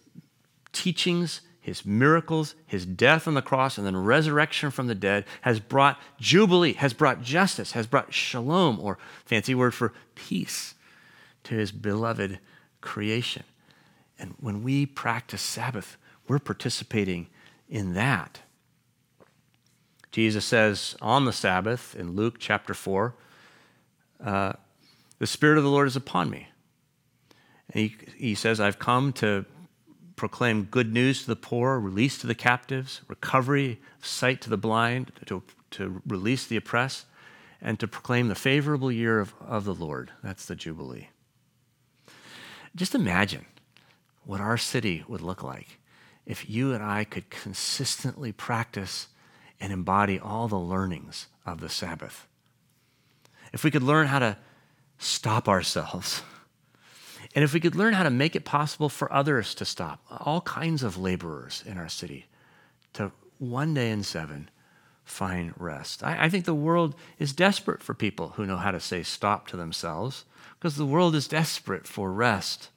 teachings, 0.75 1.41
his 1.61 1.87
miracles, 1.87 2.55
his 2.67 2.85
death 2.85 3.27
on 3.27 3.33
the 3.33 3.41
cross, 3.41 3.79
and 3.79 3.87
then 3.87 3.97
resurrection 3.97 4.71
from 4.71 4.87
the 4.87 4.95
dead 4.95 5.25
has 5.41 5.61
brought 5.61 5.99
jubilee, 6.21 6.75
has 6.75 6.93
brought 6.93 7.23
justice, 7.23 7.73
has 7.73 7.87
brought 7.87 8.13
shalom, 8.13 8.79
or 8.79 8.99
fancy 9.25 9.55
word 9.55 9.73
for 9.73 9.95
peace, 10.15 10.75
to 11.45 11.55
his 11.55 11.73
beloved 11.73 12.39
creation. 12.83 13.45
And 14.19 14.35
when 14.39 14.63
we 14.63 14.85
practice 14.85 15.41
Sabbath, 15.41 15.97
we're 16.29 16.39
participating 16.39 17.29
in 17.69 17.95
that. 17.95 18.41
Jesus 20.13 20.45
says 20.45 20.97
on 21.01 21.25
the 21.25 21.33
Sabbath 21.33 21.97
in 21.99 22.15
Luke 22.15 22.37
chapter 22.39 22.75
4, 22.75 23.15
uh, 24.23 24.53
the 25.19 25.27
Spirit 25.27 25.59
of 25.59 25.65
the 25.65 25.71
Lord 25.71 25.89
is 25.89 25.97
upon 25.97 26.31
me. 26.31 26.49
And 27.73 27.85
he, 27.85 27.97
he 28.17 28.35
says, 28.35 28.61
I've 28.61 28.79
come 28.79 29.13
to 29.15 29.45
proclaim 30.17 30.65
good 30.65 30.93
news 30.93 31.23
to 31.23 31.27
the 31.27 31.37
poor, 31.37 31.79
release 31.79 32.19
to 32.19 32.27
the 32.27 32.35
captives, 32.35 33.01
recovery 33.09 33.81
of 33.99 34.07
sight 34.07 34.41
to 34.43 34.51
the 34.51 34.57
blind, 34.57 35.13
to, 35.27 35.43
to 35.73 36.03
release 36.07 36.47
the 36.47 36.57
oppressed, 36.57 37.07
and 37.61 37.81
to 37.81 37.89
proclaim 37.89 38.29
the 38.29 38.35
favorable 38.35 38.93
year 38.93 39.19
of, 39.21 39.35
of 39.41 39.65
the 39.65 39.75
Lord. 39.75 40.13
That's 40.23 40.47
the 40.47 40.55
Jubilee. 40.55 41.09
Just 42.77 42.95
imagine 42.95 43.47
what 44.25 44.41
our 44.41 44.59
city 44.59 45.05
would 45.09 45.21
look 45.21 45.43
like 45.43 45.79
if 46.27 46.49
you 46.49 46.73
and 46.73 46.83
I 46.83 47.05
could 47.05 47.31
consistently 47.31 48.33
practice 48.33 49.09
and 49.61 49.73
embody 49.73 50.19
all 50.19 50.49
the 50.49 50.59
learnings 50.59 51.27
of 51.47 51.61
the 51.61 51.69
Sabbath. 51.69 52.27
If 53.53 53.63
we 53.63 53.71
could 53.71 53.83
learn 53.83 54.09
how 54.09 54.19
to 54.19 54.37
stop 54.99 55.49
ourselves, 55.49 56.23
and 57.35 57.43
if 57.43 57.53
we 57.53 57.61
could 57.61 57.75
learn 57.75 57.95
how 57.95 58.05
to 58.05 58.11
make 58.11 58.37
it 58.37 58.45
possible 58.45 58.89
for 58.89 59.13
others 59.13 59.55
to 59.57 59.65
stop, 59.65 60.01
all 60.09 60.41
kinds 60.43 60.83
of 60.83 60.97
laborers 60.97 61.65
in 61.67 61.79
our 61.79 61.89
city, 61.89 62.27
to 62.93 63.11
one 63.39 63.75
day 63.75 63.91
in 63.91 64.03
seven 64.03 64.49
find 65.05 65.53
rest. 65.59 66.03
I, 66.03 66.25
I, 66.25 66.29
think 66.29 66.45
the 66.45 66.55
world 66.55 66.95
is 67.19 67.33
desperate 67.33 67.83
for 67.83 67.93
people 67.93 68.31
who 68.31 68.47
know 68.47 68.57
how 68.57 68.71
to 68.71 68.81
say 68.81 69.03
stop 69.03 69.49
to 69.49 69.57
themselves 69.57 70.25
because 70.59 70.77
the 70.77 70.87
world 70.87 71.15
is 71.15 71.29
desperate 71.29 71.87
for 71.87 72.11
rest. 72.11 72.71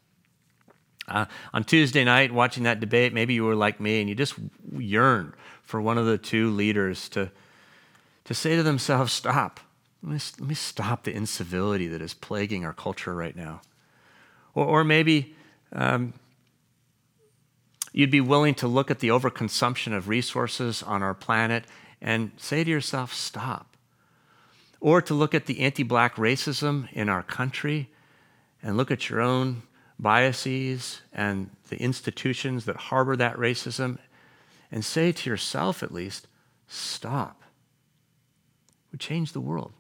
Uh, 1.08 1.26
on 1.54 1.64
Tuesday 1.64 2.04
night, 2.04 2.34
watching 2.34 2.64
that 2.64 2.82
debate, 2.82 3.14
maybe 3.14 3.34
you 3.34 3.46
were 3.46 3.56
like 3.56 3.80
me 3.80 4.02
and 4.02 4.10
you 4.10 4.16
just 4.16 4.34
yearned 4.78 5.32
for 5.62 5.82
one 5.82 5.98
of 5.98 6.06
the 6.06 6.18
two 6.18 6.52
leaders 6.52 7.08
to, 7.10 7.32
to 8.26 8.34
say 8.34 8.58
to 8.58 8.64
themselves, 8.64 9.14
Stop. 9.14 9.62
Let 10.04 10.12
me, 10.12 10.20
let 10.40 10.50
me 10.50 10.56
stop 10.56 11.04
the 11.04 11.16
incivility 11.16 11.88
that 11.88 12.02
is 12.02 12.14
plaguing 12.14 12.66
our 12.66 12.74
culture 12.74 13.16
right 13.16 13.36
now. 13.36 13.62
Or, 14.58 14.66
or 14.66 14.84
maybe 14.84 15.36
um, 15.72 16.14
you'd 17.94 18.10
be 18.10 18.22
willing 18.22 18.56
to 18.56 18.68
look 18.68 18.90
at 18.90 19.00
the 19.00 19.10
overconsumption 19.10 19.96
of 19.96 20.08
resources 20.08 20.82
on 20.82 21.04
our 21.04 21.14
planet 21.14 21.66
and 22.02 22.32
say 22.38 22.64
to 22.64 22.70
yourself, 22.70 23.14
Stop. 23.14 23.78
Or 24.80 25.00
to 25.04 25.14
look 25.14 25.36
at 25.36 25.46
the 25.46 25.60
anti 25.60 25.84
black 25.84 26.16
racism 26.16 26.92
in 26.92 27.08
our 27.08 27.22
country 27.22 27.90
and 28.64 28.78
look 28.78 28.90
at 28.90 29.12
your 29.12 29.22
own 29.22 29.62
biases 30.00 31.02
and 31.14 31.52
the 31.70 31.80
institutions 31.80 32.66
that 32.66 32.78
harbor 32.78 33.16
that 33.16 33.36
racism 33.36 34.00
and 34.72 34.84
say 34.84 35.12
to 35.12 35.30
yourself, 35.30 35.84
at 35.84 35.94
least, 35.94 36.28
stop. 36.68 37.44
We 38.92 38.98
change 38.98 39.34
the 39.34 39.40
world. 39.40 39.74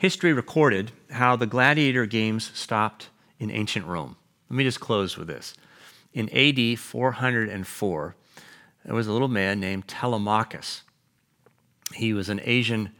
History 0.00 0.32
recorded 0.32 0.92
how 1.10 1.36
the 1.36 1.44
gladiator 1.44 2.06
games 2.06 2.50
stopped 2.54 3.10
in 3.38 3.50
ancient 3.50 3.84
Rome. 3.84 4.16
Let 4.48 4.56
me 4.56 4.64
just 4.64 4.80
close 4.80 5.18
with 5.18 5.28
this. 5.28 5.52
In 6.14 6.30
AD 6.30 6.78
404, 6.78 8.16
there 8.86 8.94
was 8.94 9.06
a 9.06 9.12
little 9.12 9.28
man 9.28 9.60
named 9.60 9.86
Telemachus. 9.86 10.84
He 11.92 12.14
was 12.14 12.30
an 12.30 12.40
Asian 12.44 12.92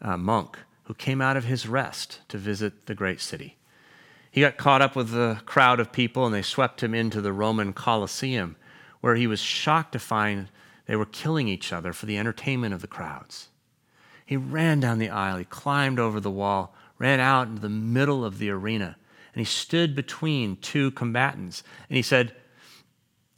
uh, 0.00 0.16
monk 0.16 0.58
who 0.86 0.94
came 0.94 1.20
out 1.20 1.36
of 1.36 1.44
his 1.44 1.68
rest 1.68 2.22
to 2.26 2.38
visit 2.38 2.86
the 2.86 2.96
great 2.96 3.20
city. 3.20 3.56
He 4.28 4.40
got 4.40 4.56
caught 4.56 4.82
up 4.82 4.96
with 4.96 5.12
the 5.12 5.40
crowd 5.46 5.78
of 5.78 5.92
people 5.92 6.26
and 6.26 6.34
they 6.34 6.42
swept 6.42 6.82
him 6.82 6.92
into 6.92 7.20
the 7.20 7.32
Roman 7.32 7.72
Colosseum, 7.72 8.56
where 9.00 9.14
he 9.14 9.28
was 9.28 9.38
shocked 9.38 9.92
to 9.92 10.00
find 10.00 10.48
they 10.86 10.96
were 10.96 11.06
killing 11.06 11.46
each 11.46 11.72
other 11.72 11.92
for 11.92 12.06
the 12.06 12.18
entertainment 12.18 12.74
of 12.74 12.80
the 12.80 12.88
crowds. 12.88 13.50
He 14.32 14.38
ran 14.38 14.80
down 14.80 14.98
the 14.98 15.10
aisle, 15.10 15.36
he 15.36 15.44
climbed 15.44 15.98
over 15.98 16.18
the 16.18 16.30
wall, 16.30 16.74
ran 16.98 17.20
out 17.20 17.48
into 17.48 17.60
the 17.60 17.68
middle 17.68 18.24
of 18.24 18.38
the 18.38 18.48
arena, 18.48 18.96
and 19.34 19.38
he 19.38 19.44
stood 19.44 19.94
between 19.94 20.56
two 20.56 20.90
combatants. 20.92 21.62
And 21.90 21.96
he 21.96 22.02
said, 22.02 22.34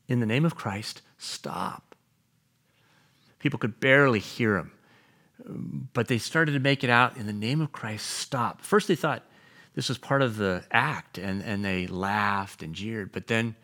In 0.07 0.21
the 0.21 0.25
name 0.25 0.45
of 0.45 0.55
Christ, 0.55 1.03
stop. 1.19 1.97
People 3.41 3.59
could 3.59 3.81
barely 3.81 4.21
hear 4.21 4.57
him, 4.57 4.71
but 5.93 6.07
they 6.07 6.19
started 6.19 6.53
to 6.53 6.61
make 6.61 6.85
it 6.85 6.91
out 6.91 7.17
in 7.17 7.27
the 7.27 7.33
name 7.33 7.61
of 7.61 7.73
Christ, 7.73 8.07
stop. 8.09 8.61
First, 8.61 8.87
they 8.87 8.95
thought, 8.95 9.25
this 9.75 9.89
was 9.89 9.99
part 9.99 10.23
of 10.23 10.37
the 10.37 10.63
act, 10.71 11.19
and, 11.19 11.43
and 11.43 11.65
they 11.65 11.89
laughed 11.89 12.63
and 12.63 12.73
jeered. 12.73 13.11
But 13.11 13.27
then 13.27 13.57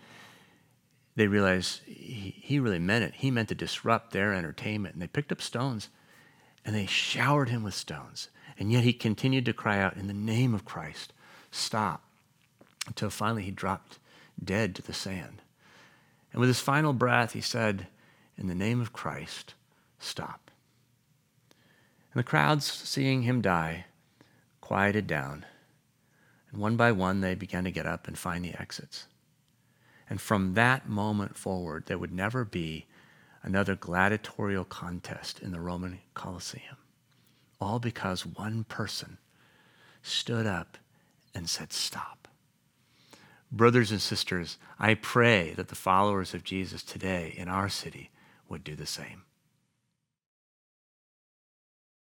they 1.15 1.29
realized 1.29 1.83
he, 1.87 2.35
he 2.43 2.59
really 2.59 2.81
meant 2.81 3.05
it. 3.05 3.15
He 3.15 3.31
meant 3.31 3.51
to 3.51 3.55
disrupt 3.55 4.11
their 4.11 4.35
entertainment. 4.35 4.97
And 4.97 5.03
they 5.03 5.07
picked 5.07 5.31
up 5.31 5.41
stones 5.41 5.91
and 6.65 6.75
they 6.75 6.87
showered 6.87 7.49
him 7.49 7.63
with 7.63 7.75
stones. 7.75 8.29
And 8.59 8.71
yet 8.71 8.85
he 8.85 8.93
continued 8.93 9.47
to 9.47 9.53
cry 9.53 9.79
out, 9.79 9.97
In 9.97 10.07
the 10.07 10.13
name 10.13 10.55
of 10.55 10.65
Christ, 10.65 11.13
stop. 11.51 12.03
Until 12.87 13.11
finally 13.11 13.43
he 13.43 13.51
dropped 13.51 13.99
dead 14.43 14.75
to 14.75 14.83
the 14.83 14.93
sand. 14.93 15.43
And 16.33 16.41
with 16.41 16.49
his 16.49 16.61
final 16.61 16.93
breath, 16.93 17.33
he 17.33 17.41
said, 17.41 17.87
In 18.37 18.47
the 18.47 18.55
name 18.55 18.81
of 18.81 18.93
Christ, 18.93 19.55
stop. 19.99 20.51
And 22.13 22.21
the 22.21 22.25
crowds, 22.25 22.65
seeing 22.65 23.23
him 23.23 23.41
die, 23.41 23.87
quieted 24.61 25.07
down 25.07 25.47
and 26.51 26.61
one 26.61 26.77
by 26.77 26.93
one, 26.93 27.21
they 27.21 27.35
began 27.35 27.65
to 27.65 27.71
get 27.71 27.87
up 27.87 28.09
and 28.09 28.19
find 28.19 28.45
the 28.45 28.61
exits. 28.61 29.07
And 30.09 30.21
from 30.21 30.55
that 30.55 30.89
moment 30.89 31.37
forward, 31.37 31.85
there 31.87 31.99
would 31.99 32.13
never 32.13 32.45
be 32.45 32.87
another 33.43 33.75
gladiatorial 33.75 34.65
contest 34.65 35.41
in 35.41 35.53
the 35.53 35.61
Roman 35.61 36.01
Colosseum. 36.15 36.77
All 37.61 37.79
because 37.79 38.25
one 38.25 38.65
person 38.65 39.19
stood 40.03 40.47
up 40.47 40.79
and 41.35 41.49
said, 41.49 41.73
Stop. 41.73 42.29
Brothers 43.53 43.91
and 43.91 44.01
sisters, 44.01 44.59
I 44.79 44.95
pray 44.95 45.55
that 45.57 45.69
the 45.69 45.75
followers 45.75 46.35
of 46.35 46.45
Jesus 46.45 46.83
today 46.83 47.35
in 47.37 47.49
our 47.49 47.69
city 47.69 48.11
would 48.49 48.63
do 48.63 48.77
the 48.77 48.87
same. 48.87 49.25